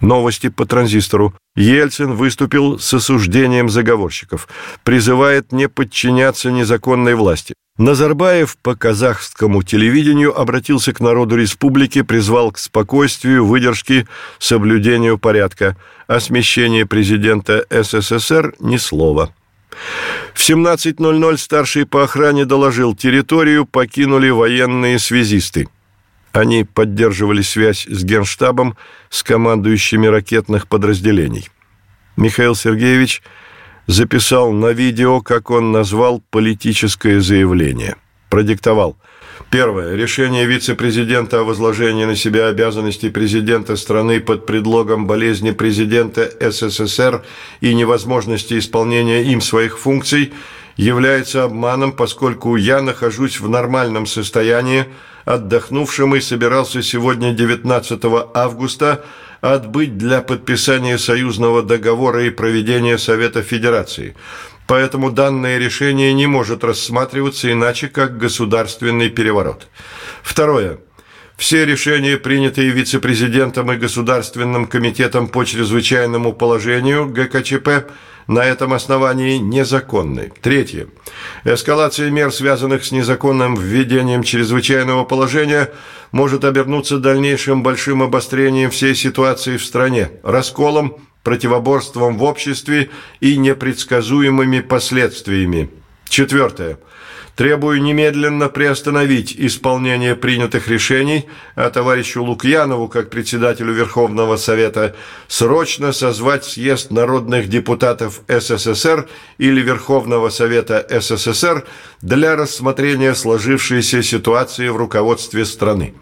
Новости 0.02 0.48
по 0.48 0.66
транзистору. 0.66 1.32
Ельцин 1.54 2.12
выступил 2.14 2.78
с 2.78 2.92
осуждением 2.92 3.68
заговорщиков. 3.68 4.48
Призывает 4.82 5.52
не 5.52 5.68
подчиняться 5.68 6.50
незаконной 6.50 7.14
власти. 7.14 7.54
Назарбаев 7.78 8.58
по 8.58 8.74
казахскому 8.74 9.62
телевидению 9.62 10.38
обратился 10.38 10.92
к 10.92 11.00
народу 11.00 11.36
республики, 11.36 12.02
призвал 12.02 12.50
к 12.50 12.58
спокойствию, 12.58 13.46
выдержке, 13.46 14.06
соблюдению 14.38 15.18
порядка. 15.18 15.76
О 16.08 16.20
смещении 16.20 16.82
президента 16.82 17.64
СССР 17.70 18.54
ни 18.58 18.76
слова. 18.76 19.32
В 20.34 20.40
17.00 20.40 21.36
старший 21.38 21.86
по 21.86 22.02
охране 22.04 22.44
доложил, 22.44 22.94
территорию 22.94 23.66
покинули 23.66 24.30
военные 24.30 24.98
связисты. 24.98 25.68
Они 26.32 26.64
поддерживали 26.64 27.42
связь 27.42 27.86
с 27.86 28.04
Генштабом, 28.04 28.76
с 29.10 29.22
командующими 29.22 30.06
ракетных 30.06 30.66
подразделений. 30.66 31.48
Михаил 32.16 32.54
Сергеевич– 32.54 33.22
записал 33.86 34.52
на 34.52 34.72
видео, 34.72 35.20
как 35.20 35.50
он 35.50 35.72
назвал 35.72 36.22
политическое 36.30 37.20
заявление. 37.20 37.96
Продиктовал. 38.30 38.96
Первое. 39.50 39.94
Решение 39.94 40.46
вице-президента 40.46 41.40
о 41.40 41.44
возложении 41.44 42.04
на 42.04 42.16
себя 42.16 42.48
обязанностей 42.48 43.10
президента 43.10 43.76
страны 43.76 44.20
под 44.20 44.46
предлогом 44.46 45.06
болезни 45.06 45.50
президента 45.50 46.30
СССР 46.40 47.22
и 47.60 47.74
невозможности 47.74 48.58
исполнения 48.58 49.24
им 49.24 49.40
своих 49.40 49.78
функций 49.78 50.32
является 50.76 51.44
обманом, 51.44 51.92
поскольку 51.92 52.56
я 52.56 52.80
нахожусь 52.80 53.40
в 53.40 53.48
нормальном 53.48 54.06
состоянии, 54.06 54.86
отдохнувшим 55.24 56.14
и 56.16 56.20
собирался 56.20 56.82
сегодня 56.82 57.32
19 57.32 58.00
августа 58.34 59.04
отбыть 59.40 59.98
для 59.98 60.22
подписания 60.22 60.98
союзного 60.98 61.62
договора 61.62 62.24
и 62.24 62.30
проведения 62.30 62.98
Совета 62.98 63.42
Федерации. 63.42 64.14
Поэтому 64.66 65.10
данное 65.10 65.58
решение 65.58 66.14
не 66.14 66.26
может 66.26 66.64
рассматриваться 66.64 67.50
иначе, 67.50 67.88
как 67.88 68.16
государственный 68.16 69.10
переворот. 69.10 69.66
Второе. 70.22 70.78
Все 71.36 71.64
решения, 71.66 72.18
принятые 72.18 72.70
вице-президентом 72.70 73.72
и 73.72 73.76
Государственным 73.76 74.66
комитетом 74.66 75.26
по 75.26 75.44
чрезвычайному 75.44 76.32
положению 76.32 77.08
ГКЧП, 77.08 77.90
на 78.32 78.44
этом 78.44 78.72
основании 78.72 79.38
незаконны. 79.38 80.32
Третье. 80.40 80.88
Эскалация 81.44 82.10
мер, 82.10 82.32
связанных 82.32 82.84
с 82.84 82.92
незаконным 82.92 83.54
введением 83.54 84.22
чрезвычайного 84.22 85.04
положения, 85.04 85.70
может 86.10 86.44
обернуться 86.44 86.98
дальнейшим 86.98 87.62
большим 87.62 88.02
обострением 88.02 88.70
всей 88.70 88.94
ситуации 88.94 89.56
в 89.56 89.64
стране, 89.64 90.10
расколом, 90.22 90.96
противоборством 91.22 92.18
в 92.18 92.22
обществе 92.24 92.90
и 93.20 93.36
непредсказуемыми 93.36 94.60
последствиями. 94.60 95.70
Четвертое. 96.12 96.76
Требую 97.36 97.80
немедленно 97.80 98.50
приостановить 98.50 99.34
исполнение 99.34 100.14
принятых 100.14 100.68
решений, 100.68 101.24
а 101.54 101.70
товарищу 101.70 102.22
Лукьянову, 102.22 102.88
как 102.88 103.08
председателю 103.08 103.72
Верховного 103.72 104.36
Совета, 104.36 104.94
срочно 105.26 105.90
созвать 105.92 106.44
съезд 106.44 106.90
народных 106.90 107.48
депутатов 107.48 108.20
СССР 108.28 109.08
или 109.38 109.62
Верховного 109.62 110.28
Совета 110.28 110.86
СССР 111.00 111.64
для 112.02 112.36
рассмотрения 112.36 113.14
сложившейся 113.14 114.02
ситуации 114.02 114.68
в 114.68 114.76
руководстве 114.76 115.46
страны. 115.46 115.94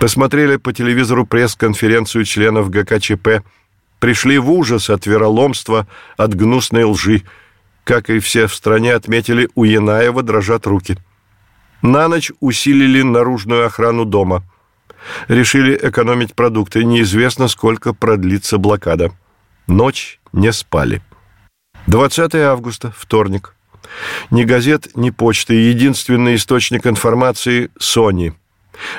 Посмотрели 0.00 0.56
по 0.56 0.74
телевизору 0.74 1.24
пресс-конференцию 1.24 2.26
членов 2.26 2.68
ГКЧП, 2.68 3.40
пришли 4.00 4.36
в 4.36 4.50
ужас 4.50 4.90
от 4.90 5.06
вероломства, 5.06 5.88
от 6.18 6.34
гнусной 6.34 6.84
лжи, 6.84 7.22
как 7.84 8.10
и 8.10 8.18
все 8.20 8.46
в 8.46 8.54
стране 8.54 8.94
отметили, 8.94 9.48
у 9.54 9.64
Янаева 9.64 10.22
дрожат 10.22 10.66
руки. 10.66 10.98
На 11.82 12.06
ночь 12.08 12.30
усилили 12.40 13.02
наружную 13.02 13.66
охрану 13.66 14.04
дома. 14.04 14.44
Решили 15.26 15.78
экономить 15.82 16.34
продукты. 16.34 16.84
Неизвестно, 16.84 17.48
сколько 17.48 17.92
продлится 17.92 18.58
блокада. 18.58 19.10
Ночь 19.66 20.20
не 20.32 20.52
спали. 20.52 21.02
20 21.88 22.34
августа, 22.36 22.92
вторник. 22.96 23.56
Ни 24.30 24.44
газет, 24.44 24.88
ни 24.94 25.10
почты. 25.10 25.54
Единственный 25.54 26.36
источник 26.36 26.86
информации– 26.86 27.70
Sony. 27.80 28.32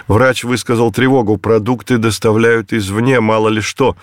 Врач 0.08 0.44
высказал 0.44 0.92
тревогу. 0.92 1.38
Продукты 1.38 1.98
доставляют 1.98 2.74
извне, 2.74 3.22
мало 3.22 3.48
ли 3.48 3.62
что. 3.62 3.96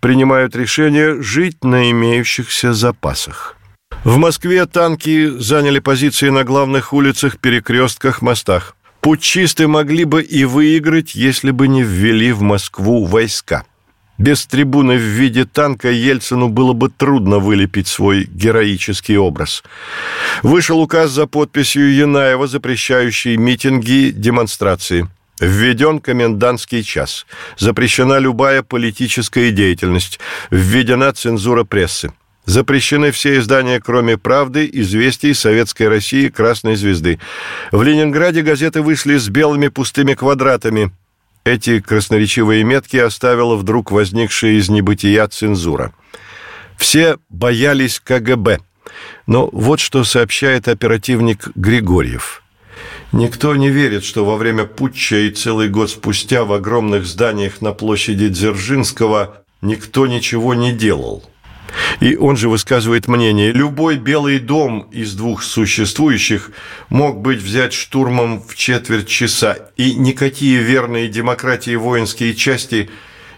Принимают 0.00 0.56
решение 0.56 1.22
жить 1.22 1.62
на 1.62 1.88
имеющихся 1.92 2.74
запасах. 2.74 3.56
В 4.04 4.18
Москве 4.18 4.66
танки 4.66 5.30
заняли 5.38 5.78
позиции 5.78 6.28
на 6.28 6.44
главных 6.44 6.92
улицах, 6.92 7.38
перекрестках, 7.38 8.20
мостах. 8.20 8.76
Путчисты 9.00 9.66
могли 9.66 10.04
бы 10.04 10.22
и 10.22 10.44
выиграть, 10.44 11.14
если 11.14 11.50
бы 11.52 11.68
не 11.68 11.82
ввели 11.82 12.32
в 12.32 12.42
Москву 12.42 13.06
войска. 13.06 13.64
Без 14.18 14.44
трибуны 14.44 14.96
в 14.96 15.00
виде 15.00 15.46
танка 15.46 15.90
Ельцину 15.90 16.50
было 16.50 16.74
бы 16.74 16.90
трудно 16.90 17.38
вылепить 17.38 17.88
свой 17.88 18.24
героический 18.24 19.16
образ. 19.16 19.64
Вышел 20.42 20.80
указ 20.80 21.10
за 21.10 21.26
подписью 21.26 21.94
Янаева, 21.94 22.46
запрещающий 22.46 23.38
митинги, 23.38 24.12
демонстрации. 24.14 25.08
Введен 25.40 25.98
комендантский 26.00 26.82
час. 26.82 27.24
Запрещена 27.56 28.18
любая 28.18 28.62
политическая 28.62 29.50
деятельность. 29.50 30.20
Введена 30.50 31.10
цензура 31.12 31.64
прессы. 31.64 32.12
Запрещены 32.46 33.10
все 33.10 33.38
издания, 33.38 33.80
кроме 33.80 34.18
«Правды», 34.18 34.68
«Известий», 34.70 35.32
«Советской 35.32 35.88
России», 35.88 36.28
«Красной 36.28 36.76
звезды». 36.76 37.18
В 37.72 37.82
Ленинграде 37.82 38.42
газеты 38.42 38.82
вышли 38.82 39.16
с 39.16 39.28
белыми 39.28 39.68
пустыми 39.68 40.12
квадратами. 40.14 40.92
Эти 41.44 41.80
красноречивые 41.80 42.62
метки 42.64 42.98
оставила 42.98 43.56
вдруг 43.56 43.90
возникшая 43.90 44.52
из 44.52 44.68
небытия 44.68 45.26
цензура. 45.26 45.94
Все 46.76 47.16
боялись 47.30 48.00
КГБ. 48.00 48.60
Но 49.26 49.48
вот 49.50 49.80
что 49.80 50.04
сообщает 50.04 50.68
оперативник 50.68 51.48
Григорьев. 51.54 52.42
Никто 53.12 53.56
не 53.56 53.70
верит, 53.70 54.04
что 54.04 54.24
во 54.24 54.36
время 54.36 54.64
путча 54.64 55.16
и 55.16 55.30
целый 55.30 55.68
год 55.68 55.90
спустя 55.90 56.44
в 56.44 56.52
огромных 56.52 57.06
зданиях 57.06 57.62
на 57.62 57.72
площади 57.72 58.28
Дзержинского 58.28 59.44
никто 59.62 60.06
ничего 60.06 60.52
не 60.52 60.72
делал– 60.72 61.24
и 62.00 62.16
он 62.16 62.36
же 62.36 62.48
высказывает 62.48 63.08
мнение, 63.08 63.52
любой 63.52 63.96
белый 63.96 64.38
дом 64.38 64.88
из 64.90 65.14
двух 65.14 65.42
существующих 65.42 66.50
мог 66.88 67.20
быть 67.20 67.40
взять 67.40 67.72
штурмом 67.72 68.42
в 68.42 68.54
четверть 68.54 69.08
часа, 69.08 69.58
и 69.76 69.94
никакие 69.94 70.62
верные 70.62 71.08
демократии 71.08 71.74
воинские 71.74 72.34
части 72.34 72.90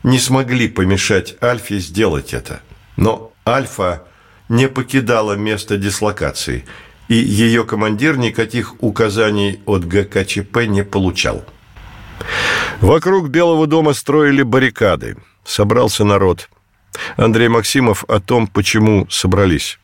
не 0.02 0.18
смогли 0.18 0.68
помешать 0.68 1.36
Альфе 1.42 1.78
сделать 1.78 2.34
это. 2.34 2.60
Но 2.96 3.32
Альфа 3.46 4.04
не 4.48 4.68
покидала 4.68 5.34
место 5.34 5.76
дислокации, 5.76 6.64
и 7.08 7.14
ее 7.14 7.64
командир 7.64 8.16
никаких 8.16 8.82
указаний 8.82 9.60
от 9.66 9.86
ГКЧП 9.86 10.66
не 10.66 10.84
получал. 10.84 11.44
Вокруг 12.80 13.28
Белого 13.28 13.66
дома 13.66 13.92
строили 13.92 14.42
баррикады. 14.42 15.16
Собрался 15.44 16.04
народ– 16.04 16.48
Андрей 17.16 17.48
Максимов 17.48 18.04
о 18.08 18.20
том, 18.20 18.46
почему 18.46 19.06
собрались. 19.10 19.78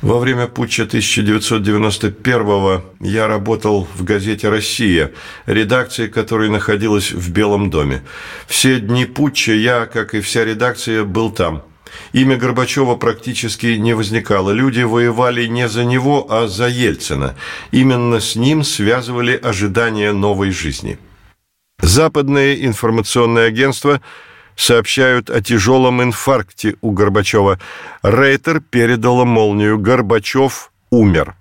Во 0.00 0.20
время 0.20 0.46
путча 0.46 0.84
1991-го 0.84 2.84
я 3.00 3.26
работал 3.26 3.88
в 3.96 4.04
газете 4.04 4.48
«Россия», 4.48 5.10
редакция 5.46 6.08
которой 6.08 6.48
находилась 6.48 7.10
в 7.10 7.32
Белом 7.32 7.68
доме. 7.68 8.04
Все 8.46 8.78
дни 8.78 9.06
путча 9.06 9.52
я, 9.52 9.86
как 9.86 10.14
и 10.14 10.20
вся 10.20 10.44
редакция, 10.44 11.02
был 11.02 11.32
там. 11.32 11.64
Имя 12.12 12.36
Горбачева 12.36 12.94
практически 12.94 13.66
не 13.66 13.94
возникало. 13.94 14.52
Люди 14.52 14.82
воевали 14.82 15.46
не 15.46 15.68
за 15.68 15.84
него, 15.84 16.28
а 16.30 16.46
за 16.46 16.68
Ельцина. 16.68 17.34
Именно 17.72 18.20
с 18.20 18.36
ним 18.36 18.62
связывали 18.62 19.40
ожидания 19.42 20.12
новой 20.12 20.52
жизни. 20.52 20.98
Западное 21.80 22.54
информационное 22.54 23.48
агентство– 23.48 24.00
сообщают 24.58 25.30
о 25.30 25.40
тяжелом 25.40 26.02
инфаркте 26.02 26.74
у 26.82 26.90
Горбачева. 26.90 27.58
Рейтер 28.02 28.60
передала 28.60 29.24
молнию. 29.24 29.78
Горбачев 29.78 30.70
умер. 30.90 31.36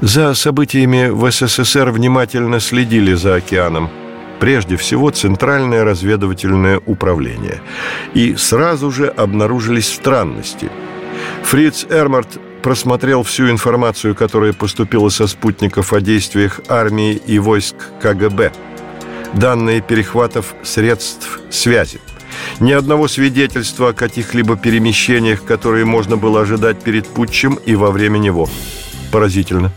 За 0.00 0.34
событиями 0.34 1.08
в 1.08 1.30
СССР 1.30 1.90
внимательно 1.90 2.60
следили 2.60 3.14
за 3.14 3.34
океаном. 3.34 3.90
Прежде 4.38 4.76
всего, 4.76 5.10
Центральное 5.10 5.84
разведывательное 5.84 6.80
управление. 6.86 7.60
И 8.14 8.36
сразу 8.36 8.90
же 8.90 9.08
обнаружились 9.08 9.92
странности. 9.92 10.70
Фриц 11.42 11.86
Эрмарт 11.90 12.38
просмотрел 12.62 13.22
всю 13.22 13.50
информацию, 13.50 14.14
которая 14.14 14.52
поступила 14.52 15.08
со 15.08 15.26
спутников 15.26 15.92
о 15.92 16.00
действиях 16.00 16.60
армии 16.68 17.14
и 17.14 17.38
войск 17.38 17.76
КГБ– 18.00 18.52
данные 19.36 19.80
перехватов 19.80 20.54
средств 20.62 21.40
связи. 21.50 22.00
Ни 22.60 22.72
одного 22.72 23.08
свидетельства 23.08 23.90
о 23.90 23.92
каких-либо 23.92 24.56
перемещениях, 24.56 25.44
которые 25.44 25.84
можно 25.84 26.16
было 26.16 26.42
ожидать 26.42 26.82
перед 26.82 27.06
путчем 27.06 27.54
и 27.54 27.74
во 27.74 27.90
время 27.90 28.18
него. 28.18 28.48
Поразительно. 29.12 29.72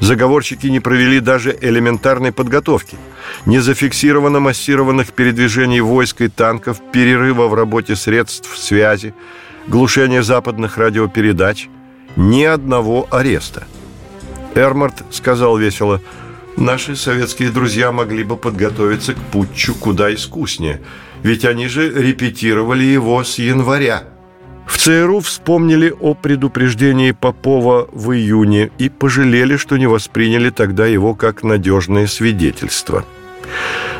Заговорщики 0.00 0.66
не 0.66 0.80
провели 0.80 1.20
даже 1.20 1.56
элементарной 1.60 2.32
подготовки. 2.32 2.96
Не 3.44 3.60
зафиксировано 3.60 4.40
массированных 4.40 5.12
передвижений 5.12 5.80
войск 5.80 6.22
и 6.22 6.28
танков, 6.28 6.78
перерыва 6.92 7.46
в 7.46 7.54
работе 7.54 7.94
средств 7.94 8.56
связи, 8.58 9.14
глушения 9.68 10.22
западных 10.22 10.78
радиопередач. 10.78 11.68
Ни 12.16 12.44
одного 12.44 13.06
ареста. 13.10 13.64
Эрмарт 14.54 15.04
сказал 15.10 15.58
весело– 15.58 16.00
Наши 16.56 16.96
советские 16.96 17.50
друзья 17.50 17.92
могли 17.92 18.24
бы 18.24 18.36
подготовиться 18.36 19.12
к 19.12 19.18
путчу 19.18 19.74
куда 19.74 20.14
искуснее, 20.14 20.80
ведь 21.22 21.44
они 21.44 21.68
же 21.68 21.92
репетировали 21.92 22.82
его 22.82 23.22
с 23.22 23.38
января. 23.38 24.04
В 24.66 24.78
ЦРУ 24.78 25.20
вспомнили 25.20 25.94
о 26.00 26.14
предупреждении 26.14 27.12
Попова 27.12 27.88
в 27.92 28.10
июне 28.12 28.70
и 28.78 28.88
пожалели, 28.88 29.56
что 29.56 29.76
не 29.76 29.86
восприняли 29.86 30.50
тогда 30.50 30.86
его 30.86 31.14
как 31.14 31.44
надежное 31.44 32.06
свидетельство. 32.06 33.04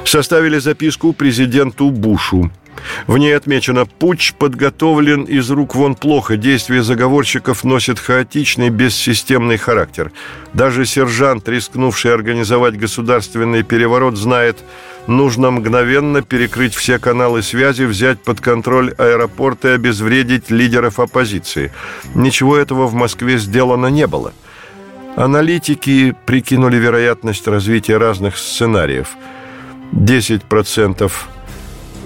Составили 0.05 0.59
записку 0.59 1.13
президенту 1.13 1.91
Бушу– 1.91 2.51
в 3.07 3.19
ней 3.19 3.37
отмечено 3.37 3.87
«Путч 3.87 4.35
подготовлен 4.35 5.23
из 5.23 5.51
рук 5.51 5.75
вон 5.75 5.95
плохо, 5.95 6.37
действия 6.37 6.83
заговорщиков 6.83 7.65
носят 7.65 7.99
хаотичный, 7.99 8.71
бессистемный 8.71 9.57
характер. 9.57 10.13
Даже 10.53 10.87
сержант, 10.87 11.49
рискнувший 11.49 12.13
организовать 12.13 12.79
государственный 12.79 13.63
переворот, 13.63 14.17
знает, 14.17 14.59
нужно 15.07 15.51
мгновенно 15.51 16.23
перекрыть 16.23 16.75
все 16.75 16.99
каналы 16.99 17.43
связи, 17.43 17.85
взять 17.85 18.23
под 18.23 18.41
контроль 18.41 18.95
аэропорт 18.99 19.65
и 19.65 19.69
обезвредить 19.69 20.51
лидеров 20.51 21.01
оппозиции. 21.01 21.73
Ничего 22.15 22.57
этого 22.57 22.87
в 22.87 22.95
Москве 22.95 23.39
сделано 23.39 23.89
не 23.89 24.07
было». 24.07 24.33
Аналитики 25.17 26.15
прикинули 26.27 26.77
вероятность 26.77 27.49
развития 27.49 27.97
разных 27.97 28.37
сценариев– 28.37 29.09
10% 29.93 31.13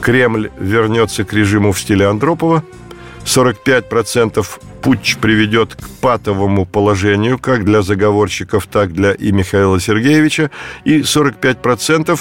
Кремль 0.00 0.50
вернется 0.58 1.24
к 1.24 1.32
режиму 1.32 1.72
в 1.72 1.80
стиле 1.80 2.06
Андропова, 2.06 2.64
45% 3.24 4.46
путч 4.82 5.16
приведет 5.16 5.74
к 5.74 5.88
патовому 6.00 6.64
положению 6.64 7.38
как 7.38 7.64
для 7.64 7.82
заговорщиков, 7.82 8.66
так 8.66 8.92
для 8.92 9.12
и 9.12 9.30
Михаила 9.30 9.78
Сергеевича, 9.78 10.50
и 10.84 11.00
45% 11.00 12.18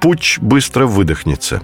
путч 0.00 0.38
быстро 0.38 0.86
выдохнется. 0.86 1.62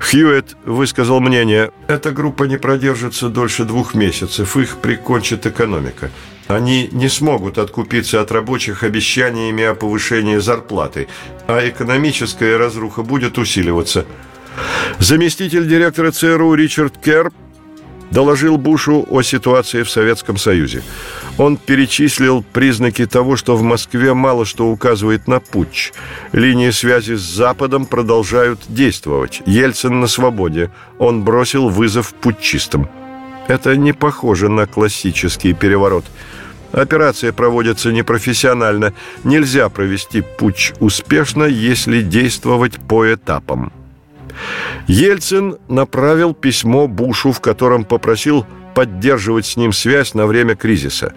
Хьюетт 0.00 0.56
высказал 0.64 1.20
мнение, 1.20 1.70
эта 1.86 2.10
группа 2.10 2.44
не 2.44 2.56
продержится 2.56 3.28
дольше 3.28 3.64
двух 3.64 3.94
месяцев, 3.94 4.56
их 4.56 4.78
прикончит 4.78 5.46
экономика. 5.46 6.10
Они 6.46 6.88
не 6.92 7.08
смогут 7.08 7.58
откупиться 7.58 8.20
от 8.20 8.30
рабочих 8.30 8.82
обещаниями 8.82 9.64
о 9.64 9.74
повышении 9.74 10.36
зарплаты, 10.36 11.08
а 11.46 11.66
экономическая 11.66 12.56
разруха 12.56 13.02
будет 13.02 13.38
усиливаться. 13.38 14.04
Заместитель 14.98 15.66
директора 15.66 16.10
ЦРУ 16.10 16.54
Ричард 16.54 16.98
Керр 16.98 17.32
доложил 18.10 18.58
Бушу 18.58 19.06
о 19.10 19.22
ситуации 19.22 19.82
в 19.82 19.90
Советском 19.90 20.36
Союзе. 20.36 20.82
Он 21.38 21.56
перечислил 21.56 22.44
признаки 22.52 23.06
того, 23.06 23.36
что 23.36 23.56
в 23.56 23.62
Москве 23.62 24.14
мало 24.14 24.44
что 24.44 24.68
указывает 24.68 25.26
на 25.26 25.40
путч. 25.40 25.92
Линии 26.32 26.70
связи 26.70 27.14
с 27.14 27.22
Западом 27.22 27.86
продолжают 27.86 28.60
действовать. 28.68 29.42
Ельцин 29.46 30.00
на 30.00 30.06
свободе. 30.06 30.70
Он 30.98 31.24
бросил 31.24 31.68
вызов 31.68 32.14
путчистам. 32.14 32.88
Это 33.48 33.76
не 33.76 33.92
похоже 33.92 34.48
на 34.48 34.66
классический 34.66 35.52
переворот. 35.52 36.04
Операция 36.72 37.32
проводится 37.32 37.92
непрофессионально. 37.92 38.94
Нельзя 39.22 39.68
провести 39.68 40.22
путч 40.22 40.72
успешно, 40.80 41.44
если 41.44 42.02
действовать 42.02 42.78
по 42.80 43.12
этапам. 43.12 43.72
Ельцин 44.88 45.56
направил 45.68 46.34
письмо 46.34 46.88
Бушу, 46.88 47.30
в 47.32 47.40
котором 47.40 47.84
попросил 47.84 48.44
поддерживать 48.74 49.46
с 49.46 49.56
ним 49.56 49.72
связь 49.72 50.14
на 50.14 50.26
время 50.26 50.56
кризиса. 50.56 51.14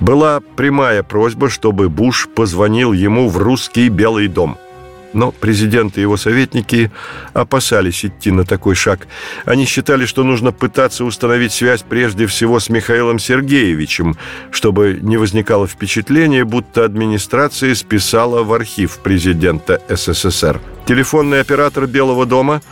Была 0.00 0.40
прямая 0.40 1.02
просьба, 1.02 1.48
чтобы 1.48 1.88
Буш 1.88 2.28
позвонил 2.34 2.92
ему 2.92 3.28
в 3.28 3.38
русский 3.38 3.88
Белый 3.88 4.28
дом– 4.28 4.58
но 5.12 5.32
президент 5.32 5.98
и 5.98 6.00
его 6.00 6.16
советники 6.16 6.90
опасались 7.32 8.04
идти 8.04 8.30
на 8.30 8.44
такой 8.44 8.74
шаг. 8.74 9.06
Они 9.44 9.64
считали, 9.64 10.06
что 10.06 10.24
нужно 10.24 10.52
пытаться 10.52 11.04
установить 11.04 11.52
связь 11.52 11.82
прежде 11.82 12.26
всего 12.26 12.60
с 12.60 12.68
Михаилом 12.68 13.18
Сергеевичем, 13.18 14.16
чтобы 14.50 14.98
не 15.00 15.16
возникало 15.16 15.66
впечатление, 15.66 16.44
будто 16.44 16.84
администрация 16.84 17.74
списала 17.74 18.42
в 18.42 18.52
архив 18.52 18.98
президента 18.98 19.80
СССР. 19.88 20.60
Телефонный 20.86 21.40
оператор 21.40 21.86
Белого 21.86 22.26
дома 22.26 22.62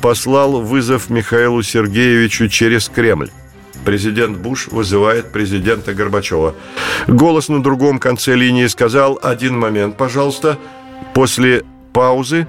послал 0.00 0.60
вызов 0.60 1.10
Михаилу 1.10 1.62
Сергеевичу 1.62 2.48
через 2.48 2.88
Кремль. 2.88 3.30
Президент 3.84 4.38
Буш 4.38 4.68
вызывает 4.68 5.32
президента 5.32 5.94
Горбачева. 5.94 6.54
Голос 7.06 7.48
на 7.48 7.62
другом 7.62 7.98
конце 7.98 8.34
линии 8.34 8.66
сказал 8.66 9.18
«Один 9.22 9.58
момент, 9.58 9.96
пожалуйста». 9.96 10.58
После 11.14 11.62
паузы 11.96 12.46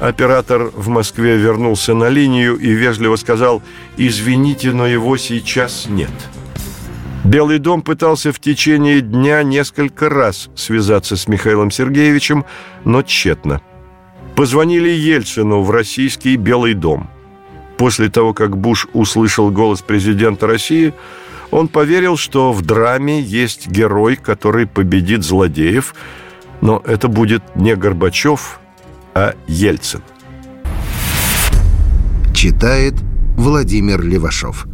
оператор 0.00 0.70
в 0.74 0.88
Москве 0.88 1.36
вернулся 1.36 1.92
на 1.92 2.08
линию 2.08 2.56
и 2.56 2.70
вежливо 2.70 3.16
сказал 3.16 3.62
«Извините, 3.98 4.72
но 4.72 4.86
его 4.86 5.18
сейчас 5.18 5.86
нет». 5.86 6.10
Белый 7.22 7.58
дом 7.58 7.82
пытался 7.82 8.32
в 8.32 8.40
течение 8.40 9.02
дня 9.02 9.42
несколько 9.42 10.08
раз 10.08 10.48
связаться 10.54 11.18
с 11.18 11.28
Михаилом 11.28 11.70
Сергеевичем, 11.70 12.46
но 12.86 13.02
тщетно. 13.02 13.60
Позвонили 14.34 14.88
Ельцину 14.88 15.60
в 15.60 15.70
российский 15.70 16.36
Белый 16.36 16.72
дом. 16.72 17.10
После 17.76 18.08
того, 18.08 18.32
как 18.32 18.56
Буш 18.56 18.88
услышал 18.94 19.50
голос 19.50 19.82
президента 19.82 20.46
России, 20.46 20.94
он 21.50 21.68
поверил, 21.68 22.16
что 22.16 22.50
в 22.50 22.62
драме 22.62 23.20
есть 23.20 23.68
герой, 23.68 24.16
который 24.16 24.66
победит 24.66 25.22
злодеев, 25.22 25.94
но 26.62 26.82
это 26.86 27.08
будет 27.08 27.42
не 27.56 27.76
Горбачев, 27.76 28.58
а 29.16 29.34
Ельцин. 29.46 30.02
Читает 32.34 32.92
Владимир 33.38 34.02
Левашов. 34.02 34.66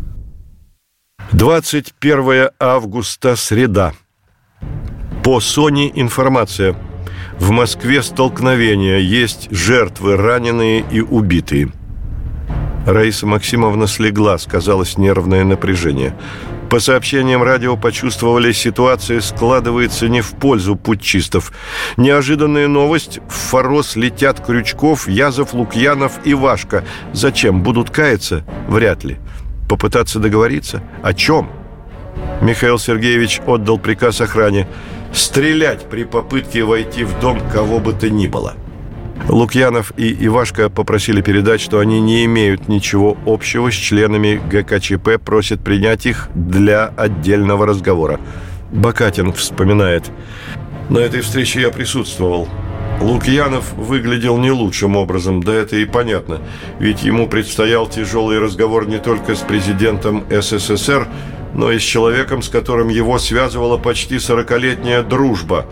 21 1.31 2.49
августа, 2.59 3.37
среда. 3.37 3.93
По 5.23 5.39
Соне 5.39 5.93
информация. 5.95 6.75
В 7.39 7.53
Москве 7.53 8.03
столкновение. 8.03 9.09
Есть 9.09 9.47
жертвы, 9.53 10.17
раненые 10.17 10.85
и 10.91 11.01
убитые. 11.01 11.71
Раиса 12.85 13.29
Максимовна 13.29 13.87
слегла, 13.87 14.39
сказалось 14.39 14.99
нервное 14.99 15.45
напряжение. 15.45 16.17
По 16.73 16.81
сообщениям 16.81 17.43
радио 17.43 17.77
почувствовали, 17.77 18.51
ситуация 18.53 19.21
складывается 19.21 20.09
не 20.09 20.23
в 20.23 20.31
пользу 20.31 20.75
путчистов. 20.75 21.53
Неожиданная 21.99 22.67
новость. 22.67 23.21
В 23.29 23.35
Форос 23.51 23.95
летят 23.95 24.41
Крючков, 24.41 25.07
Язов, 25.07 25.53
Лукьянов 25.53 26.13
и 26.25 26.33
Вашка. 26.33 26.83
Зачем? 27.13 27.63
Будут 27.63 27.91
каяться? 27.91 28.43
Вряд 28.69 29.05
ли. 29.05 29.19
Попытаться 29.69 30.19
договориться? 30.19 30.83
О 31.03 31.13
чем? 31.13 31.51
Михаил 32.41 32.79
Сергеевич 32.79 33.43
отдал 33.47 33.79
приказ 33.79 34.23
охране 34.23 34.67
стрелять 35.13 35.91
при 35.91 36.05
попытке 36.05 36.65
войти 36.65 37.05
в 37.05 37.21
дом 37.21 37.39
кого 37.53 37.81
бы 37.81 37.93
то 37.93 38.09
ни 38.09 38.29
было. 38.29 38.55
Лукьянов 39.29 39.93
и 39.97 40.27
Ивашка 40.27 40.69
попросили 40.69 41.21
передать, 41.21 41.61
что 41.61 41.79
они 41.79 42.01
не 42.01 42.25
имеют 42.25 42.69
ничего 42.69 43.17
общего 43.27 43.71
с 43.71 43.75
членами 43.75 44.41
ГКЧП, 44.51 45.23
просят 45.25 45.63
принять 45.63 46.07
их 46.07 46.29
для 46.35 46.87
отдельного 46.87 47.67
разговора. 47.67 48.21
Бакатин 48.73 49.33
вспоминает. 49.33 50.11
На 50.89 50.99
этой 50.99 51.21
встрече 51.21 51.61
я 51.61 51.71
присутствовал. 51.71 52.49
Лукьянов 53.01 53.73
выглядел 53.75 54.39
не 54.39 54.51
лучшим 54.51 54.97
образом, 54.97 55.43
да 55.43 55.53
это 55.53 55.77
и 55.77 55.85
понятно, 55.85 56.41
ведь 56.79 57.03
ему 57.03 57.29
предстоял 57.29 57.89
тяжелый 57.89 58.39
разговор 58.39 58.87
не 58.87 58.99
только 58.99 59.35
с 59.35 59.41
президентом 59.41 60.25
СССР, 60.31 61.09
но 61.55 61.73
и 61.73 61.79
с 61.79 61.83
человеком, 61.83 62.43
с 62.43 62.49
которым 62.49 62.89
его 62.89 63.19
связывала 63.19 63.77
почти 63.77 64.19
сорокалетняя 64.19 65.03
дружба. 65.03 65.67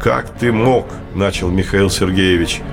«Как 0.00 0.30
ты 0.38 0.52
мог?»– 0.52 0.86
начал 1.14 1.48
Михаил 1.48 1.90
Сергеевич– 1.90 2.60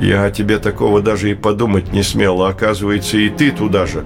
я 0.00 0.24
о 0.24 0.30
тебе 0.30 0.58
такого 0.58 1.02
даже 1.02 1.30
и 1.30 1.34
подумать 1.34 1.92
не 1.92 2.02
смел, 2.02 2.42
а 2.42 2.48
оказывается, 2.48 3.18
и 3.18 3.28
ты 3.28 3.50
туда 3.50 3.84
же. 3.84 4.04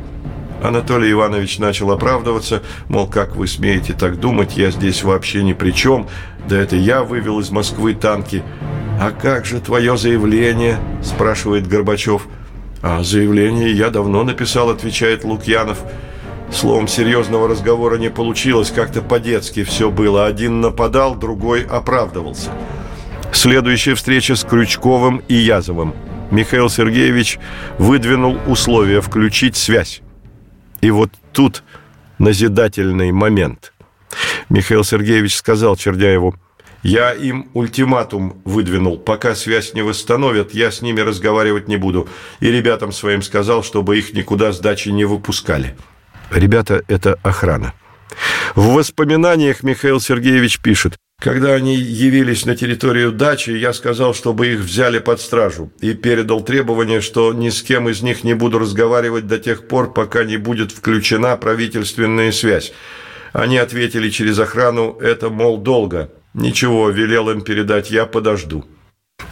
Анатолий 0.61 1.13
Иванович 1.13 1.59
начал 1.59 1.93
оправдываться, 1.93 2.63
мол, 2.89 3.07
как 3.07 3.37
вы 3.37 3.47
смеете 3.47 3.93
так 3.93 4.19
думать, 4.19 4.57
я 4.57 4.73
здесь 4.73 5.05
вообще 5.05 5.45
ни 5.45 5.53
при 5.53 5.71
чем, 5.71 6.09
да 6.49 6.57
это 6.59 6.75
я 6.75 7.05
вывел 7.05 7.39
из 7.39 7.51
Москвы 7.51 7.95
танки. 7.95 8.43
«А 9.01 9.11
как 9.11 9.45
же 9.45 9.61
твое 9.61 9.97
заявление?»– 9.97 10.79
спрашивает 11.03 11.69
Горбачев. 11.69 12.27
«А 12.81 13.03
заявление 13.03 13.73
я 13.73 13.91
давно 13.91 14.25
написал»,– 14.25 14.71
отвечает 14.71 15.25
Лукьянов. 15.25 15.79
Словом, 16.55 16.87
серьезного 16.87 17.49
разговора 17.49 17.99
не 17.99 18.11
получилось, 18.11 18.71
как-то 18.71 19.03
по-детски 19.03 19.65
все 19.65 19.91
было. 19.91 20.27
Один 20.27 20.61
нападал, 20.61 21.17
другой 21.17 21.65
оправдывался. 21.65 22.51
Следующая 23.33 23.97
встреча 23.97 24.37
с 24.37 24.45
Крючковым 24.45 25.21
и 25.27 25.35
Язовым. 25.35 25.95
Михаил 26.31 26.71
Сергеевич 26.71 27.41
выдвинул 27.77 28.39
условия 28.47 29.01
включить 29.01 29.57
связь. 29.57 30.01
И 30.81 30.93
вот 30.93 31.11
тут 31.33 31.65
назидательный 32.19 33.11
момент. 33.11 33.73
Михаил 34.49 34.85
Сергеевич 34.85 35.35
сказал 35.37 35.75
Черняеву, 35.75 36.37
«Я 36.85 37.13
им 37.13 37.49
ультиматум 37.53 38.41
выдвинул. 38.45 38.97
Пока 38.97 39.35
связь 39.35 39.75
не 39.75 39.83
восстановят, 39.83 40.55
я 40.55 40.71
с 40.71 40.83
ними 40.83 41.01
разговаривать 41.01 41.67
не 41.67 41.79
буду. 41.79 42.09
И 42.39 42.47
ребятам 42.47 42.93
своим 42.93 43.23
сказал, 43.23 43.65
чтобы 43.65 43.99
их 43.99 44.13
никуда 44.13 44.53
с 44.53 44.61
дачи 44.61 44.91
не 44.91 45.05
выпускали». 45.05 45.75
Ребята– 46.31 46.83
это 46.89 47.19
охрана. 47.23 47.75
В 48.55 48.75
воспоминаниях 48.75 49.63
Михаил 49.63 50.01
Сергеевич 50.01 50.61
пишет, 50.61 50.97
когда 51.21 51.55
они 51.55 51.75
явились 51.75 52.45
на 52.45 52.55
территорию 52.55 53.13
дачи, 53.13 53.51
я 53.51 53.73
сказал, 53.73 54.15
чтобы 54.15 54.49
их 54.49 54.61
взяли 54.61 54.99
под 54.99 55.21
стражу 55.21 55.73
и 55.81 55.95
передал 55.95 56.43
требование, 56.43 57.01
что 57.01 57.33
ни 57.33 57.49
с 57.49 57.63
кем 57.63 57.89
из 57.89 58.03
них 58.03 58.25
не 58.25 58.35
буду 58.35 58.59
разговаривать 58.59 59.27
до 59.27 59.39
тех 59.39 59.67
пор, 59.67 59.93
пока 59.93 60.25
не 60.25 60.37
будет 60.37 60.71
включена 60.71 61.37
правительственная 61.37 62.31
связь. 62.31 62.73
Они 63.33 63.57
ответили 63.57 64.11
через 64.11 64.39
охрану, 64.39 64.99
это, 65.01 65.31
мол, 65.31 65.57
долго. 65.59 66.11
Ничего, 66.35 66.91
велел 66.91 67.31
им 67.31 67.41
передать, 67.41 67.91
я 67.91 68.07
подожду. 68.07 68.65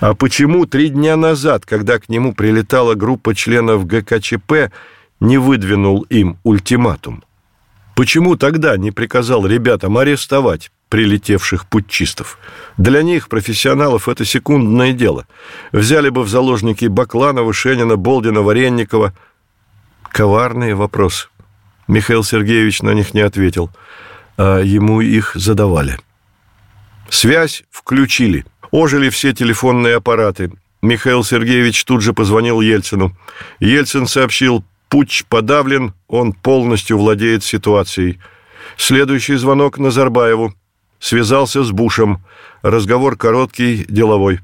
А 0.00 0.14
почему 0.14 0.66
три 0.66 0.88
дня 0.88 1.16
назад, 1.16 1.66
когда 1.66 1.98
к 1.98 2.08
нему 2.08 2.34
прилетала 2.34 2.94
группа 2.94 3.34
членов 3.34 3.86
ГКЧП, 3.86 4.72
не 5.22 5.38
выдвинул 5.38 6.02
им 6.02 6.38
ультиматум? 6.42 7.24
Почему 7.94 8.36
тогда 8.36 8.76
не 8.76 8.90
приказал 8.90 9.46
ребятам 9.46 9.98
арестовать, 9.98 10.70
прилетевших 10.92 11.66
путчистов. 11.68 12.38
Для 12.76 13.02
них, 13.02 13.30
профессионалов, 13.30 14.10
это 14.10 14.26
секундное 14.26 14.92
дело. 14.92 15.26
Взяли 15.72 16.10
бы 16.10 16.22
в 16.22 16.28
заложники 16.28 16.84
Бакланова, 16.84 17.50
Шенина, 17.54 17.96
Болдина, 17.96 18.42
Варенникова. 18.42 19.14
Коварные 20.10 20.74
вопросы. 20.74 21.28
Михаил 21.88 22.22
Сергеевич 22.24 22.82
на 22.82 22.90
них 22.90 23.14
не 23.14 23.22
ответил, 23.22 23.70
а 24.36 24.60
ему 24.60 25.00
их 25.00 25.32
задавали. 25.34 25.98
Связь 27.08 27.64
включили. 27.70 28.44
Ожили 28.70 29.08
все 29.08 29.32
телефонные 29.32 29.96
аппараты. 29.96 30.52
Михаил 30.82 31.24
Сергеевич 31.24 31.86
тут 31.86 32.02
же 32.02 32.12
позвонил 32.12 32.60
Ельцину. 32.60 33.16
Ельцин 33.60 34.06
сообщил, 34.06 34.62
путч 34.92 35.24
подавлен, 35.24 35.94
он 36.06 36.34
полностью 36.34 36.98
владеет 36.98 37.42
ситуацией. 37.42 38.18
Следующий 38.76 39.36
звонок 39.36 39.78
Назарбаеву. 39.78 40.52
Связался 41.00 41.64
с 41.64 41.70
Бушем. 41.70 42.18
Разговор 42.60 43.16
короткий, 43.16 43.86
деловой. 43.88 44.40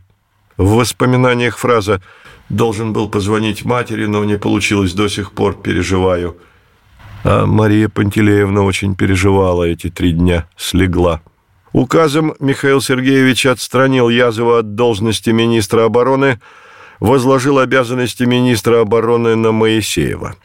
В 0.57 0.77
воспоминаниях 0.77 1.59
фраза 1.59 2.01
«Должен 2.49 2.95
был 2.95 3.11
позвонить 3.11 3.67
матери, 3.67 4.07
но 4.07 4.25
не 4.25 4.39
получилось, 4.39 4.95
до 4.95 5.09
сих 5.09 5.33
пор 5.33 5.55
переживаю». 5.55 6.39
А 7.25 7.45
Мария 7.45 7.91
Пантелеевна 7.91 8.63
очень 8.63 8.95
переживала 8.95 9.65
эти 9.65 9.91
три 9.91 10.13
дня, 10.13 10.49
слегла. 10.57 11.21
Указом 11.75 12.33
Михаил 12.41 12.81
Сергеевич 12.81 13.45
отстранил 13.45 14.09
Язова 14.09 14.61
от 14.61 14.75
должности 14.75 15.29
министра 15.29 15.85
обороны, 15.85 16.41
возложил 17.01 17.59
обязанности 17.59 18.25
министра 18.25 18.81
обороны 18.81 19.37
на 19.37 19.53
Моисеева. 19.53 20.37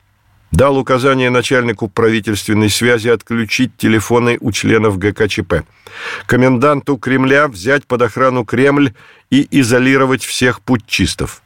Дал 0.51 0.77
указание 0.77 1.29
начальнику 1.29 1.87
правительственной 1.87 2.69
связи 2.69 3.07
отключить 3.07 3.75
телефоны 3.75 4.37
у 4.39 4.51
членов 4.51 4.99
ГКЧП. 4.99 5.63
Коменданту 6.27 6.97
Кремля 6.97 7.47
взять 7.47 7.87
под 7.87 8.03
охрану 8.03 8.45
Кремль 8.45 8.93
и 9.31 9.47
изолировать 9.49 10.23
всех 10.23 10.61
путчистов. 10.61 11.41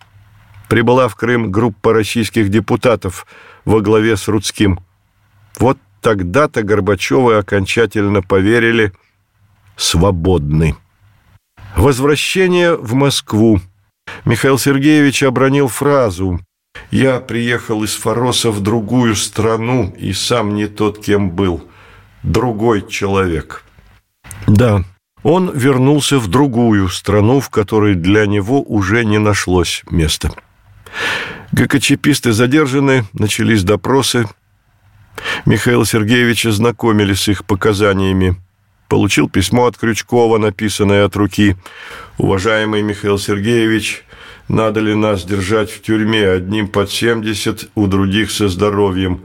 Прибыла 0.68 1.08
в 1.08 1.16
Крым 1.16 1.52
группа 1.52 1.94
российских 1.94 2.50
депутатов 2.50 3.26
во 3.64 3.80
главе 3.80 4.18
с 4.18 4.28
Рудским. 4.28 4.80
Вот 5.58 5.78
тогда-то 6.02 6.64
Горбачевы 6.64 7.38
окончательно 7.38 8.22
поверили– 8.22 8.92
свободны. 9.78 10.76
Возвращение 11.76 12.76
в 12.76 12.94
Москву. 12.96 13.62
Михаил 14.26 14.58
Сергеевич 14.58 15.24
обронил 15.24 15.68
фразу 15.68 16.40
«Я 16.92 17.20
приехал 17.20 17.84
из 17.84 17.96
Фароса 17.96 18.52
в 18.52 18.62
другую 18.62 19.16
страну 19.16 19.94
и 19.98 20.14
сам 20.14 20.56
не 20.56 20.68
тот, 20.68 21.04
кем 21.04 21.32
был. 21.32 21.64
Другой 22.24 22.88
человек». 22.88 23.64
Да, 24.48 24.84
он 25.24 25.52
вернулся 25.58 26.20
в 26.20 26.28
другую 26.28 26.90
страну, 26.90 27.40
в 27.40 27.50
которой 27.50 27.96
для 27.96 28.26
него 28.26 28.62
уже 28.62 29.06
не 29.06 29.18
нашлось 29.18 29.84
места. 29.90 30.32
ГКЧПисты 31.52 32.34
задержаны, 32.34 33.06
начались 33.14 33.64
допросы. 33.64 34.28
Михаил 35.46 35.86
Сергеевич 35.86 36.46
ознакомили 36.46 37.14
с 37.14 37.28
их 37.28 37.46
показаниями– 37.46 38.36
Получил 38.88 39.30
письмо 39.30 39.66
от 39.66 39.78
Крючкова, 39.78 40.38
написанное 40.38 41.06
от 41.06 41.16
руки. 41.16 41.58
«Уважаемый 42.18 42.82
Михаил 42.82 43.20
Сергеевич, 43.20 44.06
надо 44.48 44.80
ли 44.80 44.96
нас 44.96 45.26
держать 45.26 45.70
в 45.70 45.82
тюрьме, 45.82 46.30
одним 46.30 46.70
под 46.70 46.90
70, 46.90 47.70
у 47.76 47.88
других 47.88 48.32
со 48.32 48.48
здоровьем? 48.48 49.22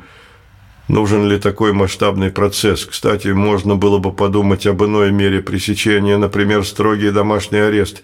Нужен 0.88 1.28
ли 1.28 1.38
такой 1.38 1.72
масштабный 1.72 2.30
процесс? 2.30 2.84
Кстати, 2.84 3.28
можно 3.28 3.76
было 3.76 3.98
бы 3.98 4.12
подумать 4.12 4.66
об 4.66 4.82
иной 4.84 5.12
мере 5.12 5.40
пресечения, 5.40 6.18
например, 6.18 6.66
строгий 6.66 7.12
домашний 7.12 7.60
арест. 7.60 8.02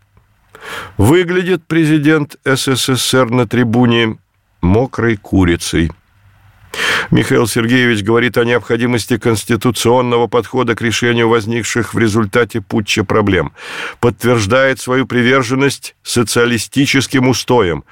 Выглядит 0.99 1.65
президент 1.67 2.37
СССР 2.45 3.31
на 3.31 3.49
трибуне 3.49 4.19
мокрой 4.61 5.17
курицей– 5.17 5.91
Михаил 7.11 7.47
Сергеевич 7.47 8.03
говорит 8.03 8.39
о 8.39 8.45
необходимости 8.45 9.19
конституционного 9.19 10.29
подхода 10.29 10.75
к 10.75 10.81
решению 10.81 11.29
возникших 11.29 11.95
в 11.95 11.99
результате 11.99 12.61
путча 12.61 13.05
проблем. 13.05 13.53
Подтверждает 14.01 14.81
свою 14.81 15.07
приверженность 15.07 15.95
социалистическим 16.03 17.29
устоям. 17.29 17.85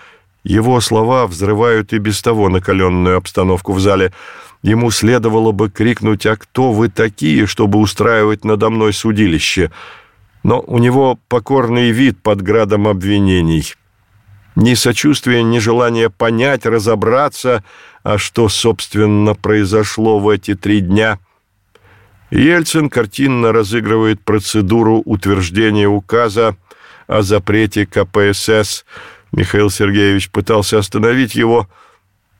Его 0.42 0.80
слова 0.80 1.26
взрывают 1.26 1.92
и 1.92 1.98
без 1.98 2.22
того 2.22 2.48
накаленную 2.48 3.18
обстановку 3.18 3.74
в 3.74 3.80
зале. 3.80 4.12
Ему 4.62 4.90
следовало 4.90 5.52
бы 5.52 5.70
крикнуть 5.70 6.24
«А 6.24 6.36
кто 6.36 6.72
вы 6.72 6.88
такие, 6.88 7.46
чтобы 7.46 7.78
устраивать 7.78 8.44
надо 8.44 8.70
мной 8.70 8.92
судилище?» 8.92 9.70
Но 10.42 10.60
у 10.66 10.78
него 10.78 11.18
покорный 11.28 11.90
вид 11.90 12.22
под 12.22 12.40
градом 12.40 12.88
обвинений. 12.88 13.74
Ни 14.56 14.72
сочувствия, 14.72 15.42
ни 15.42 15.58
желания 15.58 16.08
понять, 16.08 16.64
разобраться– 16.64 17.62
а 18.02 18.18
что, 18.18 18.48
собственно, 18.48 19.34
произошло 19.34 20.18
в 20.18 20.28
эти 20.28 20.54
три 20.54 20.80
дня? 20.80 21.18
Ельцин 22.30 22.88
картинно 22.88 23.52
разыгрывает 23.52 24.20
процедуру 24.20 25.02
утверждения 25.04 25.88
указа 25.88 26.56
о 27.06 27.22
запрете 27.22 27.86
КПСС. 27.86 28.84
Михаил 29.32 29.70
Сергеевич 29.70 30.30
пытался 30.30 30.78
остановить 30.78 31.34
его, 31.34 31.68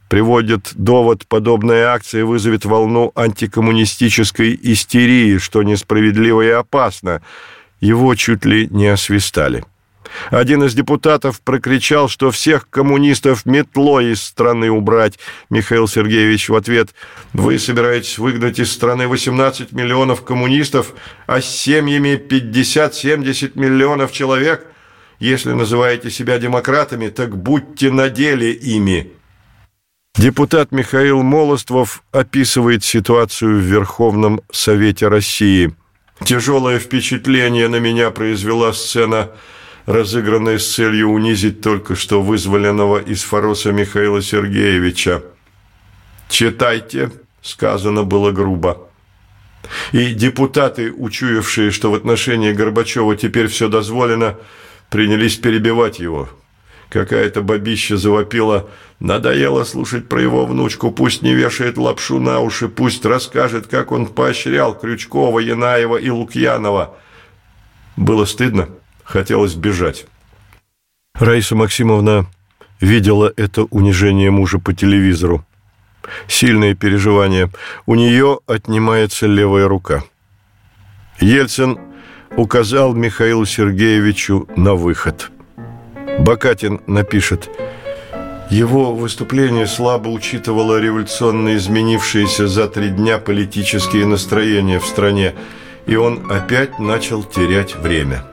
приводит 0.08 0.70
довод, 0.74 1.26
подобная 1.26 1.88
акция 1.88 2.24
вызовет 2.24 2.64
волну 2.64 3.12
антикоммунистической 3.14 4.58
истерии, 4.62 5.38
что 5.38 5.62
несправедливо 5.62 6.42
и 6.42 6.50
опасно. 6.50 7.22
Его 7.80 8.14
чуть 8.14 8.44
ли 8.44 8.68
не 8.70 8.88
освистали. 8.88 9.64
Один 10.30 10.64
из 10.64 10.74
депутатов 10.74 11.40
прокричал, 11.40 12.08
что 12.08 12.30
всех 12.30 12.68
коммунистов 12.68 13.46
метлой 13.46 14.12
из 14.12 14.22
страны 14.22 14.70
убрать. 14.70 15.18
Михаил 15.50 15.88
Сергеевич 15.88 16.48
в 16.48 16.54
ответ, 16.54 16.90
вы 17.32 17.58
собираетесь 17.58 18.18
выгнать 18.18 18.58
из 18.58 18.72
страны 18.72 19.08
18 19.08 19.72
миллионов 19.72 20.22
коммунистов, 20.24 20.94
а 21.26 21.40
с 21.40 21.46
семьями 21.46 22.20
50-70 22.20 23.52
миллионов 23.54 24.12
человек? 24.12 24.66
Если 25.18 25.52
называете 25.52 26.10
себя 26.10 26.38
демократами, 26.38 27.08
так 27.08 27.36
будьте 27.36 27.90
на 27.90 28.08
деле 28.08 28.52
ими. 28.52 29.12
Депутат 30.16 30.72
Михаил 30.72 31.22
Молоствов 31.22 32.02
описывает 32.10 32.84
ситуацию 32.84 33.58
в 33.58 33.62
Верховном 33.62 34.40
Совете 34.50 35.08
России. 35.08 35.74
Тяжелое 36.24 36.78
впечатление 36.78 37.68
на 37.68 37.76
меня 37.76 38.10
произвела 38.10 38.72
сцена 38.72 39.30
разыгранной 39.86 40.58
с 40.58 40.74
целью 40.74 41.08
унизить 41.08 41.60
только 41.60 41.94
что 41.96 42.22
вызволенного 42.22 42.98
из 42.98 43.22
Фороса 43.22 43.72
Михаила 43.72 44.22
Сергеевича. 44.22 45.22
«Читайте»,– 46.28 47.10
сказано 47.42 48.04
было 48.04 48.30
грубо. 48.30 48.88
И 49.92 50.14
депутаты, 50.14 50.92
учуявшие, 50.92 51.70
что 51.70 51.90
в 51.90 51.94
отношении 51.94 52.52
Горбачева 52.52 53.16
теперь 53.16 53.48
все 53.48 53.68
дозволено, 53.68 54.36
принялись 54.88 55.36
перебивать 55.36 55.98
его. 55.98 56.28
Какая-то 56.88 57.42
бабища 57.42 57.96
завопила 57.96 58.68
«Надоело 58.98 59.62
слушать 59.64 60.08
про 60.08 60.20
его 60.20 60.44
внучку, 60.44 60.90
пусть 60.90 61.22
не 61.22 61.34
вешает 61.34 61.78
лапшу 61.78 62.18
на 62.18 62.40
уши, 62.40 62.68
пусть 62.68 63.04
расскажет, 63.04 63.68
как 63.68 63.92
он 63.92 64.06
поощрял 64.06 64.76
Крючкова, 64.76 65.38
Янаева 65.38 65.96
и 65.96 66.10
Лукьянова». 66.10 66.96
Было 67.96 68.24
стыдно, 68.24 68.68
хотелось 69.10 69.54
бежать. 69.54 70.06
Раиса 71.14 71.56
Максимовна 71.56 72.26
видела 72.80 73.32
это 73.36 73.64
унижение 73.64 74.30
мужа 74.30 74.58
по 74.58 74.72
телевизору. 74.72 75.44
Сильные 76.28 76.74
переживания. 76.74 77.50
У 77.86 77.94
нее 77.94 78.38
отнимается 78.46 79.26
левая 79.26 79.68
рука. 79.68 80.02
Ельцин 81.20 81.78
указал 82.36 82.94
Михаилу 82.94 83.44
Сергеевичу 83.44 84.48
на 84.56 84.74
выход. 84.74 85.30
Бакатин 86.20 86.80
напишет 86.86 87.50
его 88.50 88.94
выступление 88.94 89.66
слабо 89.66 90.08
учитывало 90.08 90.80
революционно 90.80 91.54
изменившиеся 91.56 92.48
за 92.48 92.66
три 92.66 92.88
дня 92.88 93.18
политические 93.18 94.06
настроения 94.06 94.80
в 94.80 94.86
стране, 94.86 95.34
и 95.86 95.94
он 95.94 96.32
опять 96.32 96.80
начал 96.80 97.22
терять 97.22 97.76
время. 97.76 98.24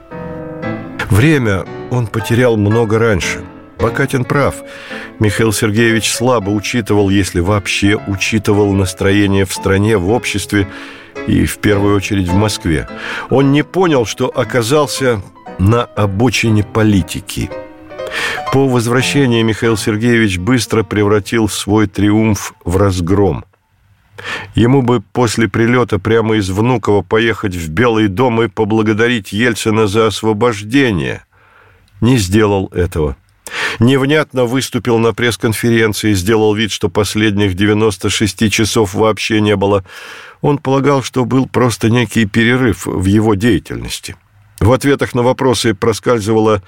Время 1.10 1.64
он 1.90 2.06
потерял 2.06 2.56
много 2.56 2.98
раньше– 2.98 3.44
Бакатин 3.78 4.24
прав. 4.24 4.56
Михаил 5.20 5.52
Сергеевич 5.52 6.12
слабо 6.12 6.50
учитывал, 6.50 7.10
если 7.10 7.40
вообще 7.40 7.96
учитывал 7.96 8.72
настроение 8.72 9.44
в 9.44 9.52
стране, 9.52 9.96
в 9.96 10.10
обществе 10.10 10.68
и 11.26 11.44
в 11.46 11.58
первую 11.58 11.96
очередь 11.96 12.28
в 12.28 12.34
Москве. 12.34 12.88
Он 13.30 13.52
не 13.52 13.62
понял, 13.62 14.04
что 14.04 14.26
оказался 14.26 15.22
на 15.58 15.84
обочине 15.84 16.64
политики. 16.64 17.50
По 18.52 18.66
возвращении 18.66 19.42
Михаил 19.42 19.76
Сергеевич 19.76 20.38
быстро 20.38 20.82
превратил 20.82 21.48
свой 21.48 21.86
триумф 21.86 22.54
в 22.64 22.76
разгром. 22.76 23.44
Ему 24.54 24.82
бы 24.82 25.00
после 25.00 25.48
прилета 25.48 25.98
прямо 25.98 26.36
из 26.36 26.50
Внуково 26.50 27.02
поехать 27.02 27.54
в 27.54 27.70
Белый 27.70 28.08
дом 28.08 28.42
и 28.42 28.48
поблагодарить 28.48 29.32
Ельцина 29.32 29.86
за 29.86 30.06
освобождение. 30.06 31.24
Не 32.00 32.18
сделал 32.18 32.68
этого 32.68 33.16
невнятно 33.78 34.44
выступил 34.44 34.98
на 34.98 35.12
пресс-конференции, 35.12 36.12
сделал 36.12 36.54
вид, 36.54 36.70
что 36.70 36.88
последних 36.88 37.54
96 37.54 38.50
часов 38.50 38.94
вообще 38.94 39.40
не 39.40 39.56
было. 39.56 39.84
Он 40.40 40.58
полагал, 40.58 41.02
что 41.02 41.24
был 41.24 41.46
просто 41.46 41.90
некий 41.90 42.26
перерыв 42.26 42.86
в 42.86 43.04
его 43.04 43.34
деятельности. 43.34 44.16
В 44.60 44.72
ответах 44.72 45.14
на 45.14 45.22
вопросы 45.22 45.74
проскальзывала 45.74 46.62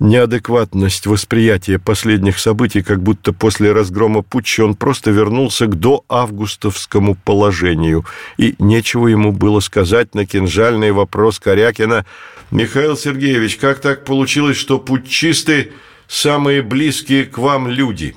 неадекватность 0.00 1.06
восприятия 1.06 1.78
последних 1.78 2.38
событий, 2.38 2.82
как 2.82 3.02
будто 3.02 3.32
после 3.32 3.72
разгрома 3.72 4.22
путча 4.22 4.64
он 4.64 4.74
просто 4.74 5.10
вернулся 5.10 5.66
к 5.66 5.78
доавгустовскому 5.78 7.14
положению, 7.14 8.04
и 8.38 8.54
нечего 8.58 9.06
ему 9.06 9.32
было 9.32 9.60
сказать 9.60 10.14
на 10.14 10.26
кинжальный 10.26 10.90
вопрос 10.90 11.38
Корякина 11.38 12.06
«Михаил 12.50 12.96
Сергеевич, 12.96 13.56
как 13.56 13.80
так 13.80 14.04
получилось, 14.04 14.56
что 14.56 14.78
путчисты 14.78 15.72
самые 16.08 16.62
близкие 16.62 17.24
к 17.24 17.38
вам 17.38 17.68
люди. 17.68 18.16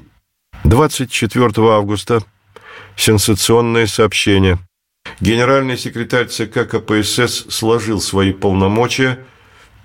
24 0.64 1.46
августа. 1.70 2.24
Сенсационное 2.96 3.86
сообщение. 3.88 4.58
Генеральный 5.20 5.78
секретарь 5.78 6.28
ЦК 6.28 6.68
КПСС 6.68 7.46
сложил 7.50 8.02
свои 8.02 8.34
полномочия 8.34 9.20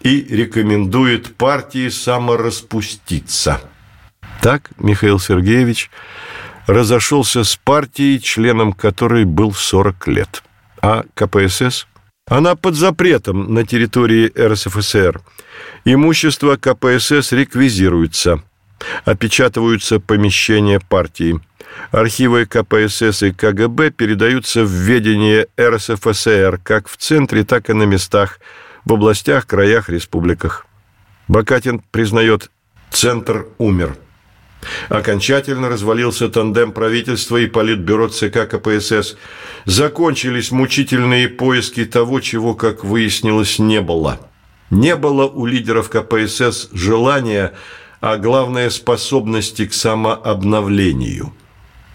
и 0.00 0.26
рекомендует 0.28 1.34
партии 1.36 1.88
самораспуститься. 1.88 3.60
Так 4.40 4.70
Михаил 4.78 5.18
Сергеевич 5.18 5.90
разошелся 6.66 7.44
с 7.44 7.56
партией, 7.56 8.20
членом 8.20 8.72
которой 8.72 9.24
был 9.24 9.52
40 9.52 10.08
лет. 10.08 10.42
А 10.80 11.04
КПСС? 11.14 11.86
Она 12.26 12.54
под 12.56 12.74
запретом 12.74 13.54
на 13.54 13.66
территории 13.66 14.30
РСФСР– 14.36 15.20
Имущество 15.84 16.56
КПСС 16.56 17.32
реквизируется. 17.32 18.42
Опечатываются 19.04 20.00
помещения 20.00 20.80
партии. 20.80 21.40
Архивы 21.90 22.46
КПСС 22.46 23.22
и 23.22 23.32
КГБ 23.32 23.90
передаются 23.90 24.64
в 24.64 24.70
ведение 24.70 25.46
РСФСР 25.60 26.60
как 26.62 26.88
в 26.88 26.96
центре, 26.96 27.44
так 27.44 27.70
и 27.70 27.72
на 27.72 27.84
местах, 27.84 28.40
в 28.88 28.92
областях, 28.92 29.46
краях, 29.46 29.88
республиках. 29.88 30.66
Бакатин 31.28 31.82
признает, 31.90 32.50
центр 32.90 33.46
умер. 33.58 33.96
Окончательно 34.88 35.68
развалился 35.68 36.28
тандем 36.28 36.72
правительства 36.72 37.36
и 37.36 37.46
политбюро 37.46 38.08
ЦК 38.08 38.48
КПСС. 38.48 39.16
Закончились 39.66 40.50
мучительные 40.50 41.28
поиски 41.28 41.84
того, 41.84 42.18
чего, 42.20 42.54
как 42.54 42.82
выяснилось, 42.82 43.58
не 43.58 43.80
было– 43.80 44.20
не 44.70 44.96
было 44.96 45.26
у 45.26 45.46
лидеров 45.46 45.88
КПСС 45.88 46.68
желания, 46.72 47.52
а 48.00 48.16
главное 48.16 48.70
способности 48.70 49.66
к 49.66 49.72
самообновлению. 49.72 51.32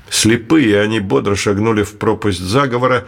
Слепые 0.10 0.82
они 0.82 1.00
бодро 1.00 1.36
шагнули 1.36 1.84
в 1.84 1.98
пропасть 1.98 2.40
заговора 2.40 3.08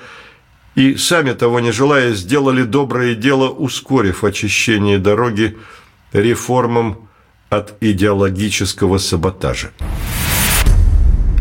и, 0.75 0.97
сами 0.97 1.33
того 1.33 1.59
не 1.59 1.71
желая, 1.71 2.13
сделали 2.13 2.63
доброе 2.63 3.15
дело, 3.15 3.49
ускорив 3.49 4.23
очищение 4.23 4.99
дороги 4.99 5.57
реформам 6.13 7.09
от 7.49 7.73
идеологического 7.81 8.97
саботажа. 8.97 9.71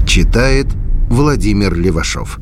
Читает 0.07 0.67
Владимир 1.11 1.75
Левашов. 1.75 2.39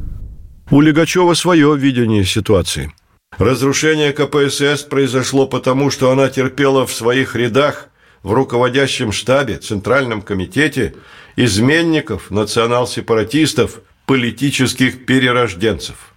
У 0.71 0.81
Легачева 0.81 1.35
свое 1.35 1.77
видение 1.77 2.25
ситуации– 2.25 2.93
Разрушение 3.39 4.13
КПСС 4.13 4.83
произошло 4.83 5.47
потому, 5.47 5.91
что 5.91 6.11
она 6.11 6.29
терпела 6.29 6.87
в 6.87 6.93
своих 6.93 7.35
рядах, 7.35 7.89
в 8.23 8.33
руководящем 8.33 9.11
штабе, 9.11 9.57
Центральном 9.57 10.23
комитете, 10.23 10.95
изменников, 11.37 12.31
национал-сепаратистов, 12.31 13.81
политических 14.07 15.07
перерожденцев. 15.07 16.12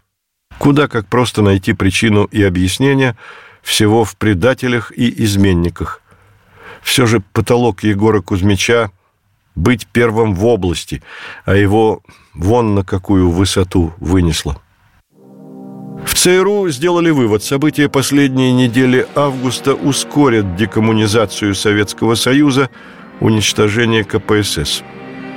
Куда 0.58 0.88
как 0.88 1.08
просто 1.08 1.41
найти 1.41 1.74
причину 1.74 2.26
и 2.26 2.44
объяснение 2.44 3.15
всего 3.62 4.04
в 4.04 4.15
предателях 4.15 4.91
и 4.96 5.24
изменниках. 5.24 6.02
Все 6.82 7.06
же 7.08 7.20
потолок 7.20 7.84
Егора 7.84 8.22
Кузьмича 8.22 8.91
быть 9.56 9.88
первым 9.88 10.36
в 10.36 10.46
области, 10.46 11.02
а 11.46 11.56
его 11.56 12.02
вон 12.34 12.76
на 12.76 12.84
какую 12.84 13.32
высоту 13.32 13.94
вынесло. 14.00 14.62
В 16.06 16.13
ЦРУ 16.13 16.70
сделали 16.70 17.10
вывод, 17.10 17.44
события 17.44 17.89
последней 17.89 18.54
недели 18.54 19.08
августа 19.15 19.74
ускорят 19.74 20.56
декоммунизацию 20.56 21.56
Советского 21.56 22.15
Союза, 22.15 22.70
уничтожение 23.20 24.04
КПСС. 24.04 24.84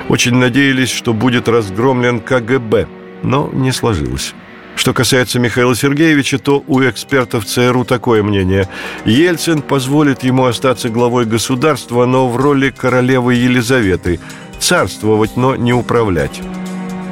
Очень 0.09 0.35
надеялись, 0.35 0.91
что 0.91 1.15
будет 1.15 1.49
разгромлен 1.49 2.21
КГБ, 2.21 2.89
но 3.23 3.49
не 3.53 3.73
сложилось. 3.73 4.35
Что 4.79 4.95
касается 4.95 5.41
Михаила 5.41 5.75
Сергеевича, 5.75 6.39
то 6.39 6.63
у 6.69 6.81
экспертов 6.83 7.45
ЦРУ 7.47 7.85
такое 7.85 8.23
мнение. 8.23 8.69
Ельцин 9.05 9.61
позволит 9.61 10.23
ему 10.23 10.45
остаться 10.45 10.89
главой 10.89 11.27
государства, 11.27 12.07
но 12.07 12.29
в 12.29 12.37
роли 12.37 12.71
королевы 12.71 13.35
Елизаветы. 13.35 14.21
Царствовать, 14.61 15.37
но 15.37 15.57
не 15.57 15.73
управлять. 15.73 16.41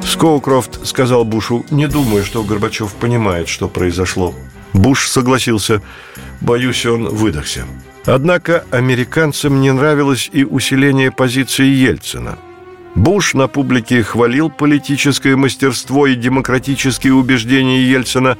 Скоукрофт 0.01 0.87
сказал 0.87 1.25
Бушу, 1.25 1.65
не 1.69 1.87
думаю, 1.87 2.23
что 2.23 2.41
Горбачев 2.41 2.93
понимает, 2.93 3.49
что 3.49 3.67
произошло. 3.67 4.33
Буш 4.71 5.09
согласился. 5.09 5.81
Боюсь, 6.39 6.85
он 6.85 7.09
выдохся. 7.09 7.65
Однако 8.05 8.63
американцам 8.71 9.59
не 9.59 9.73
нравилось 9.73 10.29
и 10.31 10.45
усиление 10.45 11.11
позиции 11.11 11.65
Ельцина. 11.65 12.37
Буш 12.97 13.35
на 13.35 13.47
публике 13.47 14.01
хвалил 14.01 14.49
политическое 14.49 15.35
мастерство 15.35 16.07
и 16.07 16.15
демократические 16.15 17.13
убеждения 17.13 17.83
Ельцина, 17.83 18.37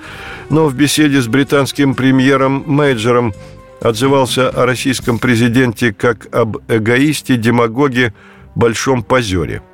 но 0.49 0.65
в 0.65 0.73
беседе 0.73 1.21
с 1.21 1.27
британским 1.27 1.93
премьером 1.93 2.63
Мейджером 2.65 3.33
отзывался 3.81 4.49
о 4.49 4.65
российском 4.65 5.19
президенте 5.19 5.93
как 5.93 6.33
об 6.33 6.57
эгоисте, 6.67 7.37
демагоге, 7.37 8.13
большом 8.55 9.03
позере– 9.03 9.61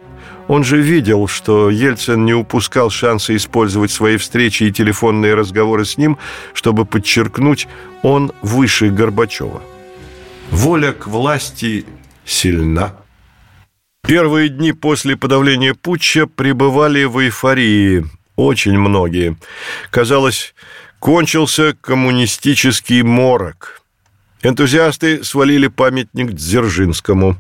он 0.48 0.64
же 0.64 0.82
видел, 0.82 1.28
что 1.28 1.70
Ельцин 1.70 2.26
не 2.26 2.34
упускал 2.34 2.90
шанса 2.90 3.34
использовать 3.36 3.92
свои 3.92 4.18
встречи 4.18 4.64
и 4.64 4.72
телефонные 4.72 5.36
разговоры 5.36 5.86
с 5.86 5.98
ним, 5.98 6.18
чтобы 6.54 6.86
подчеркнуть, 6.86 7.68
он 8.02 8.34
выше 8.42 8.90
Горбачева. 8.90 9.62
Воля 10.52 10.92
к 10.92 11.08
власти 11.08 11.86
сильна. 12.26 12.94
Первые 14.06 14.50
дни 14.50 14.74
после 14.74 15.16
подавления 15.16 15.74
путча 15.74 16.28
пребывали 16.28 17.06
в 17.06 17.24
эйфории. 17.24 18.06
Очень 18.36 18.78
многие. 18.78 19.38
Казалось, 19.92 20.54
кончился 21.00 21.74
коммунистический 21.80 23.02
морок. 23.02 23.82
Энтузиасты 24.42 25.24
свалили 25.24 25.68
памятник 25.68 26.34
Дзержинскому. 26.34 27.38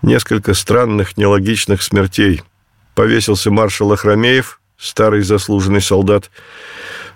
Несколько 0.00 0.54
странных, 0.54 1.18
нелогичных 1.18 1.82
смертей. 1.82 2.40
Повесился 2.94 3.50
маршал 3.50 3.92
Ахрамеев, 3.92 4.62
старый 4.78 5.20
заслуженный 5.20 5.82
солдат. 5.82 6.30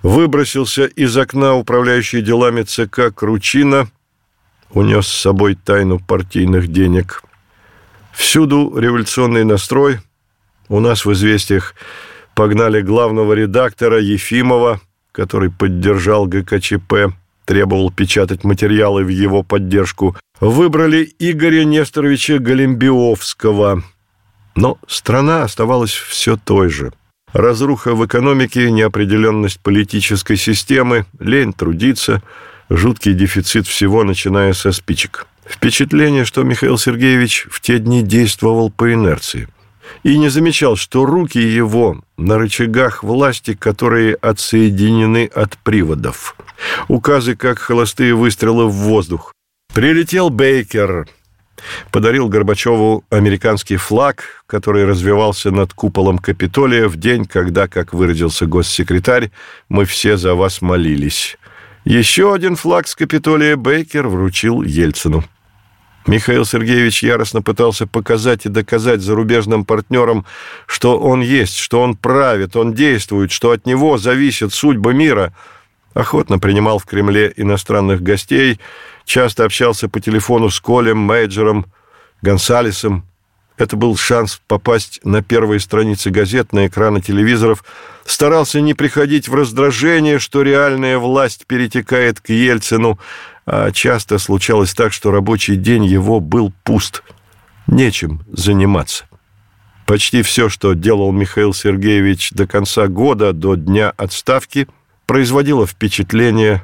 Выбросился 0.03 0.85
из 0.85 1.17
окна 1.17 1.55
управляющий 1.55 2.21
делами 2.21 2.63
ЦК 2.63 3.15
Кручина. 3.15 3.89
Унес 4.69 5.07
с 5.07 5.21
собой 5.23 5.55
тайну 5.55 5.99
партийных 5.99 6.69
денег– 6.69 7.23
Всюду 8.17 8.73
революционный 8.75 9.45
настрой. 9.45 9.99
У 10.71 10.81
нас 10.81 11.05
в 11.05 11.13
«Известиях» 11.13 11.75
погнали 12.35 12.81
главного 12.81 13.35
редактора 13.35 14.01
Ефимова, 14.01 14.81
который 15.13 15.51
поддержал 15.51 16.25
ГКЧП, 16.25 17.13
требовал 17.45 17.93
печатать 17.93 18.43
материалы 18.43 19.05
в 19.05 19.09
его 19.09 19.43
поддержку. 19.43 20.17
Выбрали 20.41 21.13
Игоря 21.19 21.65
Несторовича 21.65 22.39
Галимбиовского. 22.39 23.85
Но 24.55 24.79
страна 24.89 25.43
оставалась 25.43 25.93
все 25.93 26.39
той 26.39 26.71
же. 26.71 26.95
Разруха 27.35 27.95
в 27.95 28.07
экономике, 28.07 28.71
неопределенность 28.71 29.61
политической 29.61 30.37
системы, 30.37 31.05
лень 31.21 31.53
трудиться, 31.53 32.23
жуткий 32.71 33.13
дефицит 33.13 33.67
всего, 33.67 34.05
начиная 34.05 34.55
со 34.55 34.73
спичек– 34.73 35.27
Впечатление, 35.49 36.25
что 36.25 36.43
Михаил 36.43 36.77
Сергеевич 36.77 37.47
в 37.51 37.61
те 37.61 37.79
дни 37.79 38.03
действовал 38.03 38.71
по 38.71 38.93
инерции 38.93 39.49
и 40.03 40.19
не 40.19 40.29
замечал, 40.29 40.77
что 40.77 41.07
руки 41.07 41.39
его 41.39 42.03
на 42.17 42.39
рычагах 42.39 43.05
власти, 43.05 43.55
которые 43.55 44.15
отсоединены 44.17 45.31
от 45.33 45.57
приводов. 45.59 46.37
Указы, 46.89 47.37
как 47.37 47.59
холостые 47.59 48.15
выстрелы 48.15 48.67
в 48.67 48.73
воздух. 48.73 49.33
Прилетел 49.73 50.31
Бейкер, 50.31 51.07
подарил 51.93 52.29
Горбачеву 52.29 53.05
американский 53.11 53.77
флаг, 53.77 54.43
который 54.47 54.85
развивался 54.85 55.51
над 55.51 55.73
куполом 55.73 56.19
Капитолия 56.19 56.89
в 56.89 56.97
день, 56.97 57.25
когда, 57.25 57.69
как 57.69 57.93
выразился 57.93 58.47
госсекретарь, 58.47 59.31
мы 59.69 59.85
все 59.85 60.17
за 60.17 60.35
вас 60.35 60.63
молились. 60.63 61.37
Еще 61.85 62.35
один 62.35 62.57
флаг 62.57 62.89
с 62.89 62.97
Капитолия 62.97 63.57
Бейкер 63.57 64.09
вручил 64.09 64.63
Ельцину. 64.63 65.25
Михаил 66.07 66.45
Сергеевич 66.45 67.03
яростно 67.03 67.43
пытался 67.43 67.87
показать 67.87 68.47
и 68.47 68.49
доказать 68.49 69.01
зарубежным 69.01 69.65
партнерам, 69.65 70.25
что 70.67 70.99
он 70.99 71.21
есть, 71.21 71.57
что 71.57 71.83
он 71.83 71.97
правит, 71.97 72.55
он 72.55 72.75
действует, 72.75 73.33
что 73.33 73.51
от 73.51 73.67
него 73.67 73.99
зависит 73.99 74.53
судьба 74.53 74.93
мира. 74.93 75.33
Охотно 75.95 76.39
принимал 76.39 76.79
в 76.79 76.85
Кремле 76.85 77.33
иностранных 77.37 78.03
гостей, 78.03 78.61
часто 79.05 79.45
общался 79.45 79.89
по 79.89 79.99
телефону 79.99 80.51
с 80.51 80.61
Колем, 80.61 80.99
Мейджером, 80.99 81.67
Гонсалесом. 82.23 83.05
Это 83.57 83.75
был 83.77 83.97
шанс 83.97 84.41
попасть 84.47 85.01
на 85.03 85.23
первые 85.23 85.61
страницы 85.61 86.11
газет, 86.11 86.53
на 86.53 86.67
экраны 86.67 87.01
телевизоров. 87.01 87.65
Старался 88.05 88.61
не 88.61 88.75
приходить 88.75 89.29
в 89.29 89.35
раздражение, 89.35 90.19
что 90.19 90.43
реальная 90.43 90.99
власть 90.99 91.47
перетекает 91.47 92.21
к 92.21 92.29
Ельцину– 92.29 93.01
часто 93.73 94.19
случалось 94.19 94.75
так, 94.75 94.93
что 94.93 95.11
рабочий 95.11 95.57
день 95.57 95.85
его 95.85 96.21
был 96.21 96.53
пуст, 96.65 97.03
нечем 97.67 98.21
заниматься. 98.33 99.05
Почти 99.87 100.23
все, 100.23 100.49
что 100.49 100.75
делал 100.75 101.13
Михаил 101.13 101.55
Сергеевич 101.55 102.33
до 102.33 102.47
конца 102.47 102.89
года, 102.89 103.33
до 103.33 103.55
дня 103.55 103.93
отставки, 103.97 104.67
производило 105.07 105.67
впечатление 105.67 106.63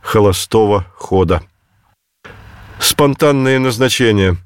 холостого 0.00 0.86
хода. 0.94 1.42
Спонтанные 2.78 3.58
назначения. 3.58 4.36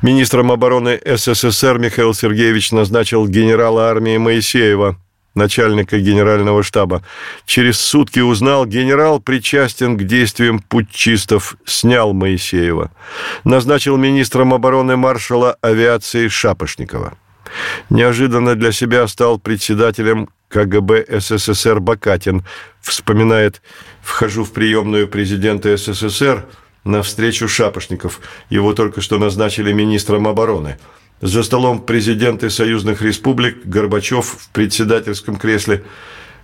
Министром 0.00 0.52
обороны 0.52 1.00
СССР 1.04 1.78
Михаил 1.78 2.14
Сергеевич 2.14 2.72
назначил 2.72 3.26
генерала 3.28 3.90
армии 3.90 4.16
Моисеева– 4.16 4.96
начальника 5.38 5.98
генерального 5.98 6.62
штаба. 6.62 7.02
Через 7.46 7.80
сутки 7.80 8.20
узнал, 8.20 8.66
генерал 8.66 9.20
причастен 9.20 9.96
к 9.96 10.04
действиям 10.04 10.58
путчистов, 10.58 11.56
снял 11.64 12.12
Моисеева. 12.12 12.90
Назначил 13.44 13.96
министром 13.96 14.52
обороны 14.52 14.96
маршала 14.96 15.56
авиации 15.62 16.28
Шапошникова. 16.28 17.16
Неожиданно 17.88 18.54
для 18.54 18.72
себя 18.72 19.08
стал 19.08 19.38
председателем 19.38 20.28
КГБ 20.48 21.06
СССР 21.20 21.80
Бакатин. 21.80 22.44
Вспоминает, 22.82 23.62
вхожу 24.02 24.44
в 24.44 24.52
приемную 24.52 25.08
президента 25.08 25.74
СССР 25.74 26.44
на 26.84 27.02
встречу 27.02 27.48
Шапошников. 27.48 28.20
Его 28.50 28.74
только 28.74 29.00
что 29.00 29.18
назначили 29.18 29.72
министром 29.72 30.28
обороны– 30.28 30.76
за 31.20 31.42
столом 31.42 31.80
президенты 31.80 32.50
союзных 32.50 33.02
республик, 33.02 33.64
Горбачев 33.64 34.26
в 34.26 34.48
председательском 34.50 35.36
кресле. 35.36 35.84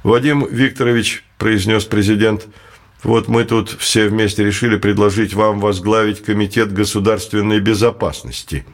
«Вадим 0.02 0.46
Викторович»,– 0.46 1.24
произнес 1.38 1.84
президент,– 1.84 2.46
«вот 3.02 3.28
мы 3.28 3.44
тут 3.44 3.70
все 3.70 4.08
вместе 4.08 4.44
решили 4.44 4.76
предложить 4.76 5.34
вам 5.34 5.60
возглавить 5.60 6.22
Комитет 6.22 6.72
государственной 6.72 7.60
безопасности». 7.60 8.66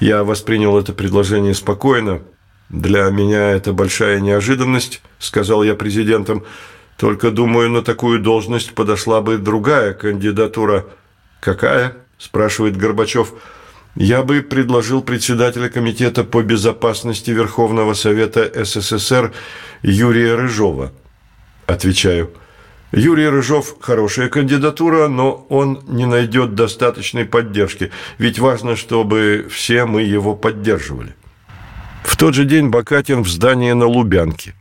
Я 0.00 0.24
воспринял 0.24 0.76
это 0.78 0.92
предложение 0.92 1.54
спокойно. 1.54 2.22
«Для 2.68 3.10
меня 3.10 3.50
это 3.50 3.72
большая 3.72 4.20
неожиданность»,– 4.20 5.02
сказал 5.18 5.62
я 5.62 5.74
президентам. 5.74 6.44
«Только, 6.96 7.30
думаю, 7.30 7.70
на 7.70 7.82
такую 7.82 8.20
должность 8.20 8.74
подошла 8.74 9.20
бы 9.20 9.38
другая 9.38 9.92
кандидатура». 9.92 10.86
«Какая?»– 11.40 11.96
спрашивает 12.18 12.76
Горбачев. 12.76 13.34
Я 13.94 14.22
бы 14.22 14.40
предложил 14.40 15.02
председателя 15.02 15.68
Комитета 15.68 16.24
по 16.24 16.42
безопасности 16.42 17.30
Верховного 17.30 17.92
Совета 17.92 18.50
СССР 18.64 19.32
Юрия 19.82 20.34
Рыжова. 20.34 20.92
Отвечаю. 21.66 22.30
Юрий 22.92 23.28
Рыжов– 23.28 23.76
хорошая 23.80 24.28
кандидатура, 24.28 25.08
но 25.08 25.46
он 25.48 25.82
не 25.86 26.06
найдет 26.06 26.54
достаточной 26.54 27.24
поддержки, 27.24 27.90
ведь 28.18 28.38
важно, 28.38 28.76
чтобы 28.76 29.46
все 29.50 29.86
мы 29.86 30.02
его 30.02 30.34
поддерживали. 30.34 31.14
В 32.02 32.16
тот 32.16 32.34
же 32.34 32.44
день 32.44 32.68
Бакатин 32.68 33.22
в 33.22 33.28
здании 33.28 33.72
на 33.72 33.86
Лубянке. 33.86 34.54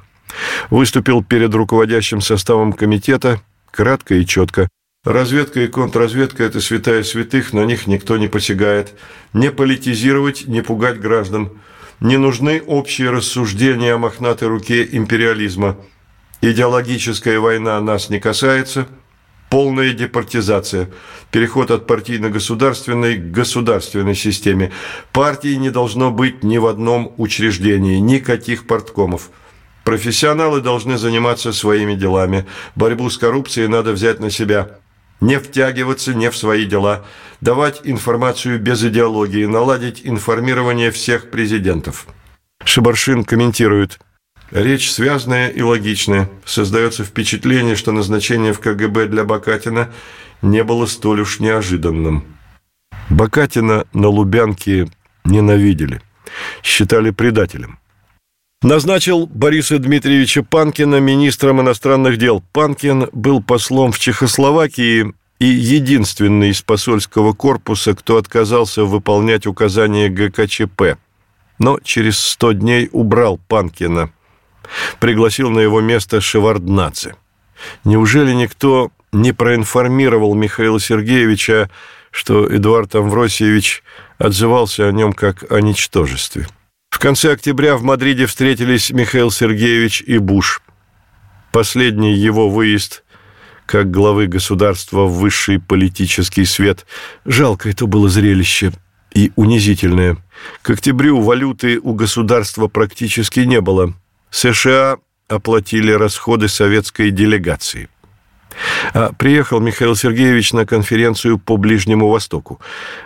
Выступил 0.69 1.23
перед 1.23 1.53
руководящим 1.53 2.21
составом 2.21 2.71
комитета 2.71 3.41
кратко 3.71 4.15
и 4.15 4.25
четко– 4.25 4.69
Разведка 5.03 5.61
и 5.61 5.67
контрразведка– 5.67 6.43
это 6.45 6.61
святая 6.61 7.01
святых, 7.01 7.53
на 7.53 7.65
них 7.65 7.87
никто 7.87 8.17
не 8.17 8.27
посягает. 8.27 8.93
Не 9.33 9.49
политизировать, 9.49 10.45
не 10.45 10.61
пугать 10.61 10.99
граждан. 10.99 11.49
Не 12.01 12.17
нужны 12.17 12.61
общие 12.61 13.09
рассуждения 13.09 13.95
о 13.95 13.97
мохнатой 13.97 14.47
руке 14.47 14.87
империализма. 14.91 15.77
Идеологическая 16.41 17.39
война 17.39 17.81
нас 17.81 18.11
не 18.11 18.19
касается. 18.19 18.87
Полная 19.49 19.91
департизация. 19.93 20.91
Переход 21.31 21.71
от 21.71 21.87
партийно-государственной 21.87 23.15
к 23.15 23.31
государственной 23.31 24.13
системе. 24.13 24.71
Партии 25.13 25.55
не 25.55 25.71
должно 25.71 26.11
быть 26.11 26.43
ни 26.43 26.59
в 26.59 26.67
одном 26.67 27.15
учреждении, 27.17 27.97
никаких 27.97 28.67
порткомов. 28.67 29.31
Профессионалы 29.83 30.61
должны 30.61 30.99
заниматься 30.99 31.53
своими 31.53 31.95
делами. 31.95 32.45
Борьбу 32.75 33.09
с 33.09 33.17
коррупцией 33.17 33.67
надо 33.67 33.93
взять 33.93 34.19
на 34.19 34.29
себя– 34.29 34.69
не 35.21 35.39
втягиваться 35.39 36.13
не 36.13 36.29
в 36.29 36.35
свои 36.35 36.65
дела, 36.65 37.05
давать 37.39 37.81
информацию 37.83 38.59
без 38.59 38.83
идеологии, 38.83 39.45
наладить 39.45 40.01
информирование 40.03 40.91
всех 40.91 41.29
президентов. 41.29 42.07
Шибаршин 42.65 43.23
комментирует. 43.23 43.99
Речь 44.51 44.91
связанная 44.91 45.47
и 45.47 45.61
логичная. 45.61 46.29
Создается 46.43 47.05
впечатление, 47.05 47.75
что 47.75 47.91
назначение 47.93 48.51
в 48.51 48.59
КГБ 48.59 49.07
для 49.07 49.23
Бакатина 49.23 49.89
не 50.41 50.63
было 50.63 50.87
столь 50.87 51.21
уж 51.21 51.39
неожиданным. 51.39 52.25
Бакатина 53.09 53.85
на 53.93 54.07
Лубянке 54.07 54.89
ненавидели, 55.23 56.01
считали 56.63 57.11
предателем. 57.11 57.79
Назначил 58.63 59.25
Бориса 59.25 59.79
Дмитриевича 59.79 60.43
Панкина 60.43 60.99
министром 60.99 61.61
иностранных 61.61 62.17
дел. 62.17 62.43
Панкин 62.53 63.09
был 63.11 63.41
послом 63.41 63.91
в 63.91 63.97
Чехословакии 63.97 65.13
и 65.39 65.45
единственный 65.45 66.49
из 66.51 66.61
посольского 66.61 67.33
корпуса, 67.33 67.95
кто 67.95 68.17
отказался 68.17 68.83
выполнять 68.83 69.47
указания 69.47 70.09
ГКЧП. 70.09 70.99
Но 71.57 71.79
через 71.83 72.19
сто 72.19 72.51
дней 72.51 72.87
убрал 72.91 73.39
Панкина. 73.47 74.11
Пригласил 74.99 75.49
на 75.49 75.59
его 75.59 75.81
место 75.81 76.21
Шеварднаце. 76.21 77.15
Неужели 77.83 78.31
никто 78.33 78.91
не 79.11 79.33
проинформировал 79.33 80.35
Михаила 80.35 80.79
Сергеевича, 80.79 81.71
что 82.11 82.45
Эдуард 82.45 82.93
Амвросиевич 82.93 83.81
отзывался 84.19 84.87
о 84.87 84.91
нем 84.91 85.13
как 85.13 85.51
о 85.51 85.61
ничтожестве. 85.61 86.47
В 86.91 86.99
конце 86.99 87.31
октября 87.31 87.77
в 87.77 87.83
Мадриде 87.83 88.27
встретились 88.27 88.91
Михаил 88.91 89.31
Сергеевич 89.31 90.03
и 90.05 90.19
Буш. 90.19 90.61
Последний 91.51 92.13
его 92.13 92.49
выезд 92.49 93.03
как 93.65 93.89
главы 93.89 94.27
государства 94.27 95.05
в 95.05 95.13
высший 95.13 95.59
политический 95.59 96.43
свет. 96.43 96.85
Жалко 97.25 97.69
это 97.69 97.85
было 97.85 98.09
зрелище 98.09 98.73
и 99.13 99.31
унизительное. 99.37 100.17
К 100.61 100.71
октябрю 100.71 101.21
валюты 101.21 101.79
у 101.79 101.93
государства 101.93 102.67
практически 102.67 103.39
не 103.39 103.61
было. 103.61 103.93
США 104.29 104.97
оплатили 105.29 105.93
расходы 105.93 106.49
советской 106.49 107.11
делегации. 107.11 107.87
А 108.93 109.11
приехал 109.13 109.59
Михаил 109.59 109.95
Сергеевич 109.95 110.53
на 110.53 110.65
конференцию 110.65 111.37
по 111.37 111.57
Ближнему 111.57 112.09
Востоку. 112.09 112.59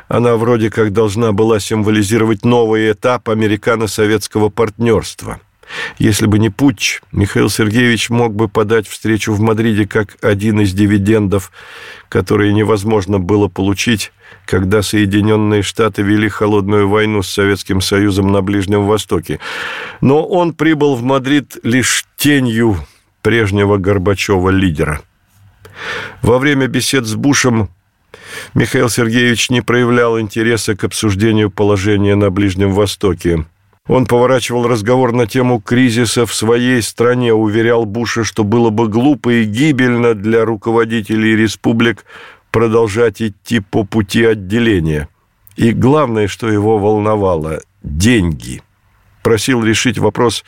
Она 0.07 0.35
вроде 0.35 0.69
как 0.69 0.93
должна 0.93 1.31
была 1.31 1.59
символизировать 1.59 2.45
новый 2.45 2.91
этап 2.91 3.29
американо-советского 3.29 4.49
партнерства– 4.49 5.39
если 5.97 6.25
бы 6.25 6.39
не 6.39 6.49
путч, 6.49 7.01
Михаил 7.11 7.49
Сергеевич 7.49 8.09
мог 8.09 8.33
бы 8.35 8.47
подать 8.47 8.87
встречу 8.87 9.33
в 9.33 9.39
Мадриде 9.39 9.87
как 9.87 10.17
один 10.21 10.61
из 10.61 10.73
дивидендов, 10.73 11.51
которые 12.09 12.53
невозможно 12.53 13.19
было 13.19 13.47
получить, 13.47 14.11
когда 14.45 14.81
Соединенные 14.81 15.63
Штаты 15.63 16.01
вели 16.01 16.29
холодную 16.29 16.87
войну 16.87 17.23
с 17.23 17.29
Советским 17.29 17.81
Союзом 17.81 18.31
на 18.31 18.41
Ближнем 18.41 18.85
Востоке. 18.85 19.39
Но 20.01 20.25
он 20.25 20.53
прибыл 20.53 20.95
в 20.95 21.03
Мадрид 21.03 21.57
лишь 21.63 22.05
тенью 22.15 22.77
прежнего 23.21 23.77
Горбачева 23.77 24.49
лидера. 24.49 25.01
Во 26.21 26.37
время 26.39 26.67
бесед 26.67 27.05
с 27.05 27.15
Бушем 27.15 27.69
Михаил 28.53 28.89
Сергеевич 28.89 29.49
не 29.49 29.61
проявлял 29.61 30.19
интереса 30.19 30.75
к 30.75 30.83
обсуждению 30.83 31.51
положения 31.51 32.15
на 32.15 32.29
Ближнем 32.29 32.73
Востоке. 32.73 33.45
Он 33.87 34.07
поворачивал 34.07 34.67
разговор 34.67 35.11
на 35.11 35.27
тему 35.27 35.61
кризиса 35.61 36.25
в 36.25 36.33
своей 36.33 36.81
стране, 36.81 37.33
уверял 37.33 37.85
Буша, 37.85 38.23
что 38.23 38.43
было 38.43 38.71
бы 38.71 38.87
глупо 38.87 39.29
и 39.29 39.43
гибельно 39.43 40.15
для 40.15 40.43
руководителей 40.43 41.35
республик 41.35 42.05
продолжать 42.49 43.21
идти 43.21 43.59
по 43.59 43.83
пути 43.83 44.23
отделения. 44.25 45.07
И 45.55 45.71
главное, 45.71 46.27
что 46.27 46.49
его 46.49 46.79
волновало– 46.79 47.61
деньги. 47.83 48.61
Просил 49.21 49.63
решить 49.63 49.99
вопрос 49.99 50.43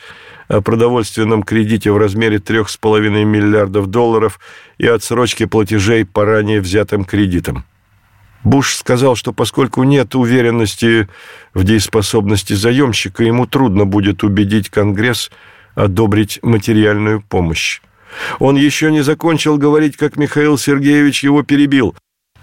продовольственном 0.48 1.42
кредите 1.42 1.92
в 1.92 1.98
размере 1.98 2.38
3,5 2.38 3.24
миллиардов 3.24 3.86
долларов 3.86 4.40
и 4.78 4.86
отсрочке 4.86 5.46
платежей 5.46 6.04
по 6.04 6.24
ранее 6.24 6.60
взятым 6.60 7.04
кредитам. 7.04 7.64
Буш 8.44 8.76
сказал, 8.76 9.16
что 9.16 9.32
поскольку 9.32 9.82
нет 9.82 10.14
уверенности 10.14 11.08
в 11.54 11.64
дееспособности 11.64 12.54
заемщика, 12.54 13.24
ему 13.24 13.46
трудно 13.46 13.84
будет 13.84 14.22
убедить 14.22 14.70
Конгресс 14.70 15.30
одобрить 15.74 16.38
материальную 16.42 17.22
помощь. 17.22 17.80
Он 18.38 18.56
еще 18.56 18.90
не 18.90 19.02
закончил 19.02 19.58
говорить, 19.58 19.96
как 19.96 20.16
Михаил 20.16 20.56
Сергеевич 20.56 21.24
его 21.24 21.42
перебил. 21.42 21.94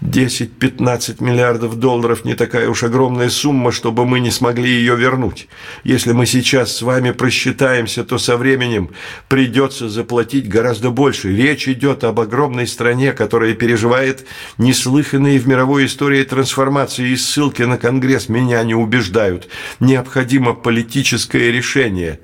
10-15 0.02 1.24
миллиардов 1.24 1.78
долларов 1.78 2.24
не 2.24 2.34
такая 2.34 2.68
уж 2.68 2.82
огромная 2.82 3.30
сумма, 3.30 3.72
чтобы 3.72 4.04
мы 4.04 4.20
не 4.20 4.30
смогли 4.30 4.68
ее 4.68 4.94
вернуть. 4.94 5.48
Если 5.84 6.12
мы 6.12 6.26
сейчас 6.26 6.76
с 6.76 6.82
вами 6.82 7.12
просчитаемся, 7.12 8.04
то 8.04 8.18
со 8.18 8.36
временем 8.36 8.90
придется 9.28 9.88
заплатить 9.88 10.48
гораздо 10.48 10.90
больше. 10.90 11.34
Речь 11.34 11.66
идет 11.66 12.04
об 12.04 12.20
огромной 12.20 12.66
стране, 12.66 13.12
которая 13.12 13.54
переживает 13.54 14.26
неслыханные 14.58 15.38
в 15.38 15.48
мировой 15.48 15.86
истории 15.86 16.24
трансформации, 16.24 17.08
и 17.08 17.16
ссылки 17.16 17.62
на 17.62 17.78
Конгресс 17.78 18.28
меня 18.28 18.62
не 18.64 18.74
убеждают. 18.74 19.48
Необходимо 19.80 20.52
политическое 20.52 21.50
решение. 21.50 22.20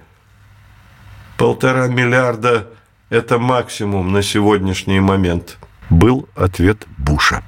Полтора 1.39 1.89
миллиарда– 1.89 2.69
это 3.11 3.39
максимум 3.39 4.13
на 4.13 4.23
сегодняшний 4.23 5.01
момент, 5.01 5.59
был 5.91 6.29
ответ 6.35 6.87
Буша. 6.99 7.43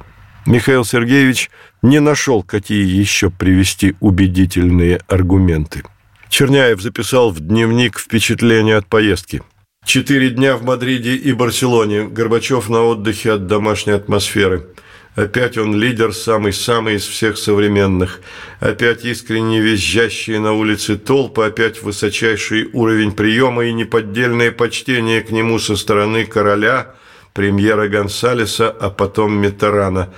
Михаил 0.47 0.85
Сергеевич 0.85 1.51
не 1.81 2.01
нашел, 2.01 2.43
какие 2.43 2.87
еще 2.87 3.31
привести 3.31 3.95
убедительные 4.01 5.01
аргументы. 5.09 5.83
Черняев 6.29 6.83
записал 6.83 7.31
в 7.31 7.41
дневник 7.41 7.99
впечатления 7.99 8.77
от 8.77 8.87
поездки. 8.87 9.43
Четыре 9.87 10.31
дня 10.31 10.57
в 10.57 10.63
Мадриде 10.63 11.15
и 11.15 11.33
Барселоне. 11.33 12.05
Горбачев 12.09 12.69
на 12.69 12.83
отдыхе 12.83 13.33
от 13.33 13.47
домашней 13.47 13.93
атмосферы. 13.93 14.67
Опять 15.15 15.57
он 15.57 15.77
лидер, 15.77 16.13
самый-самый 16.13 16.97
из 16.97 17.07
всех 17.07 17.39
современных. 17.39 18.21
Опять 18.61 19.05
искренне 19.05 19.61
визжащие 19.61 20.41
на 20.41 20.53
улице 20.53 20.97
толпы, 20.97 21.45
опять 21.45 21.83
высочайший 21.83 22.69
уровень 22.73 23.13
приема 23.13 23.65
и 23.65 23.73
неподдельное 23.73 24.51
почтение 24.51 25.21
к 25.21 25.31
нему 25.31 25.59
со 25.59 25.77
стороны 25.77 26.27
короля– 26.27 26.95
премьера 27.35 27.89
Гонсалеса, 27.89 28.71
а 28.71 28.89
потом 28.89 29.37
Митерана. 29.37 30.09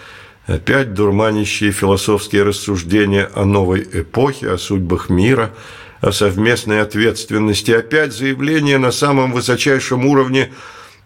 Опять 0.46 0.94
дурманящие 0.94 1.72
философские 1.72 2.44
рассуждения 2.44 3.28
о 3.34 3.44
новой 3.44 3.82
эпохе, 3.82 4.50
о 4.50 4.58
судьбах 4.58 5.08
мира, 5.08 5.52
о 6.00 6.12
совместной 6.12 6.82
ответственности. 6.82 7.72
Опять 7.72 8.12
заявление 8.12 8.78
на 8.78 8.92
самом 8.92 9.32
высочайшем 9.32 10.06
уровне, 10.06 10.52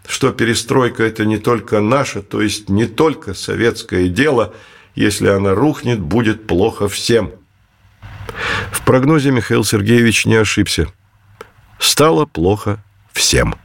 что 0.05 0.31
перестройка– 0.31 1.03
это 1.05 1.25
не 1.25 1.39
только 1.39 1.79
наша, 1.79 2.21
то 2.21 2.41
есть 2.41 2.69
не 2.69 2.85
только 2.85 3.33
советское 3.33 4.07
дело. 4.09 4.53
Если 4.93 5.27
она 5.27 5.55
рухнет, 5.55 5.99
будет 5.99 6.45
плохо 6.45 6.87
всем. 6.87 7.31
В 8.71 8.83
прогнозе 8.83 9.31
Михаил 9.31 9.63
Сергеевич 9.63 10.25
не 10.25 10.35
ошибся. 10.35 10.87
Стало 11.79 12.25
плохо 12.25 12.83
всем. 13.13 13.55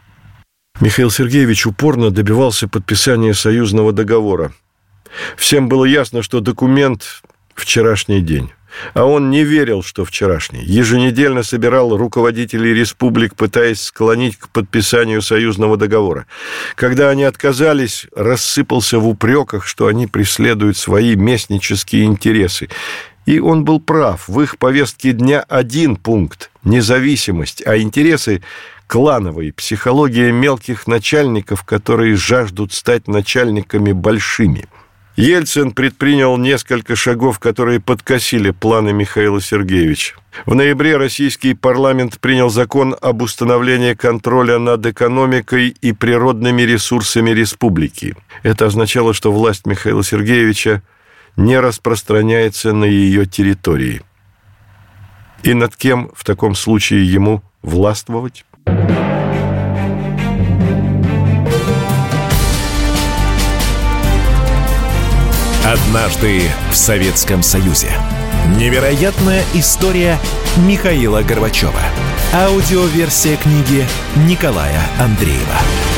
Михаил 0.80 1.10
Сергеевич 1.10 1.66
упорно 1.66 2.10
добивался 2.10 2.68
подписания 2.68 3.32
союзного 3.32 3.92
договора. 3.92 4.52
Всем 5.36 5.68
было 5.68 5.86
ясно, 5.86 6.22
что 6.22 6.40
документ– 6.40 7.22
вчерашний 7.54 8.20
день. 8.20 8.50
А 8.92 9.06
он 9.06 9.30
не 9.30 9.42
верил, 9.42 9.82
что 9.82 10.04
вчерашний. 10.04 10.62
Еженедельно 10.62 11.42
собирал 11.42 11.96
руководителей 11.96 12.74
республик, 12.74 13.34
пытаясь 13.34 13.80
склонить 13.80 14.36
к 14.36 14.50
подписанию 14.50 15.22
союзного 15.22 15.78
договора. 15.78 16.26
Когда 16.74 17.08
они 17.08 17.24
отказались, 17.24 18.06
рассыпался 18.14 18.98
в 18.98 19.08
упреках, 19.08 19.66
что 19.66 19.86
они 19.86 20.06
преследуют 20.06 20.76
свои 20.76 21.16
местнические 21.16 22.04
интересы. 22.04 22.68
И 23.24 23.40
он 23.40 23.64
был 23.64 23.80
прав. 23.80 24.28
В 24.28 24.42
их 24.42 24.58
повестке 24.58 25.12
дня 25.12 25.40
один 25.48 25.96
пункт– 25.96 26.50
независимость, 26.62 27.66
а 27.66 27.78
интересы 27.78 28.42
клановой, 28.86 29.52
психология 29.52 30.32
мелких 30.32 30.86
начальников, 30.86 31.64
которые 31.64 32.16
жаждут 32.16 32.72
стать 32.72 33.08
начальниками 33.08 33.92
большими. 33.92 34.66
Ельцин 35.16 35.72
предпринял 35.72 36.36
несколько 36.36 36.94
шагов, 36.94 37.38
которые 37.38 37.80
подкосили 37.80 38.50
планы 38.50 38.92
Михаила 38.92 39.40
Сергеевича. 39.40 40.14
В 40.44 40.54
ноябре 40.54 40.98
российский 40.98 41.54
парламент 41.54 42.20
принял 42.20 42.50
закон 42.50 42.94
об 43.00 43.22
установлении 43.22 43.94
контроля 43.94 44.58
над 44.58 44.84
экономикой 44.84 45.68
и 45.68 45.92
природными 45.92 46.60
ресурсами 46.62 47.30
республики. 47.30 48.14
Это 48.42 48.66
означало, 48.66 49.14
что 49.14 49.32
власть 49.32 49.64
Михаила 49.64 50.04
Сергеевича 50.04 50.82
не 51.36 51.58
распространяется 51.58 52.74
на 52.74 52.84
ее 52.84 53.24
территории. 53.24 54.02
И 55.42 55.54
над 55.54 55.76
кем 55.76 56.10
в 56.14 56.24
таком 56.24 56.54
случае 56.54 57.10
ему 57.10 57.42
властвовать? 57.62 58.44
Однажды 65.66 66.42
в 66.70 66.76
Советском 66.76 67.42
Союзе. 67.42 67.88
Невероятная 68.56 69.42
история 69.54 70.16
Михаила 70.58 71.22
Горбачева. 71.22 71.82
Аудиоверсия 72.32 73.36
книги 73.36 73.84
Николая 74.28 74.80
Андреева. 75.00 75.95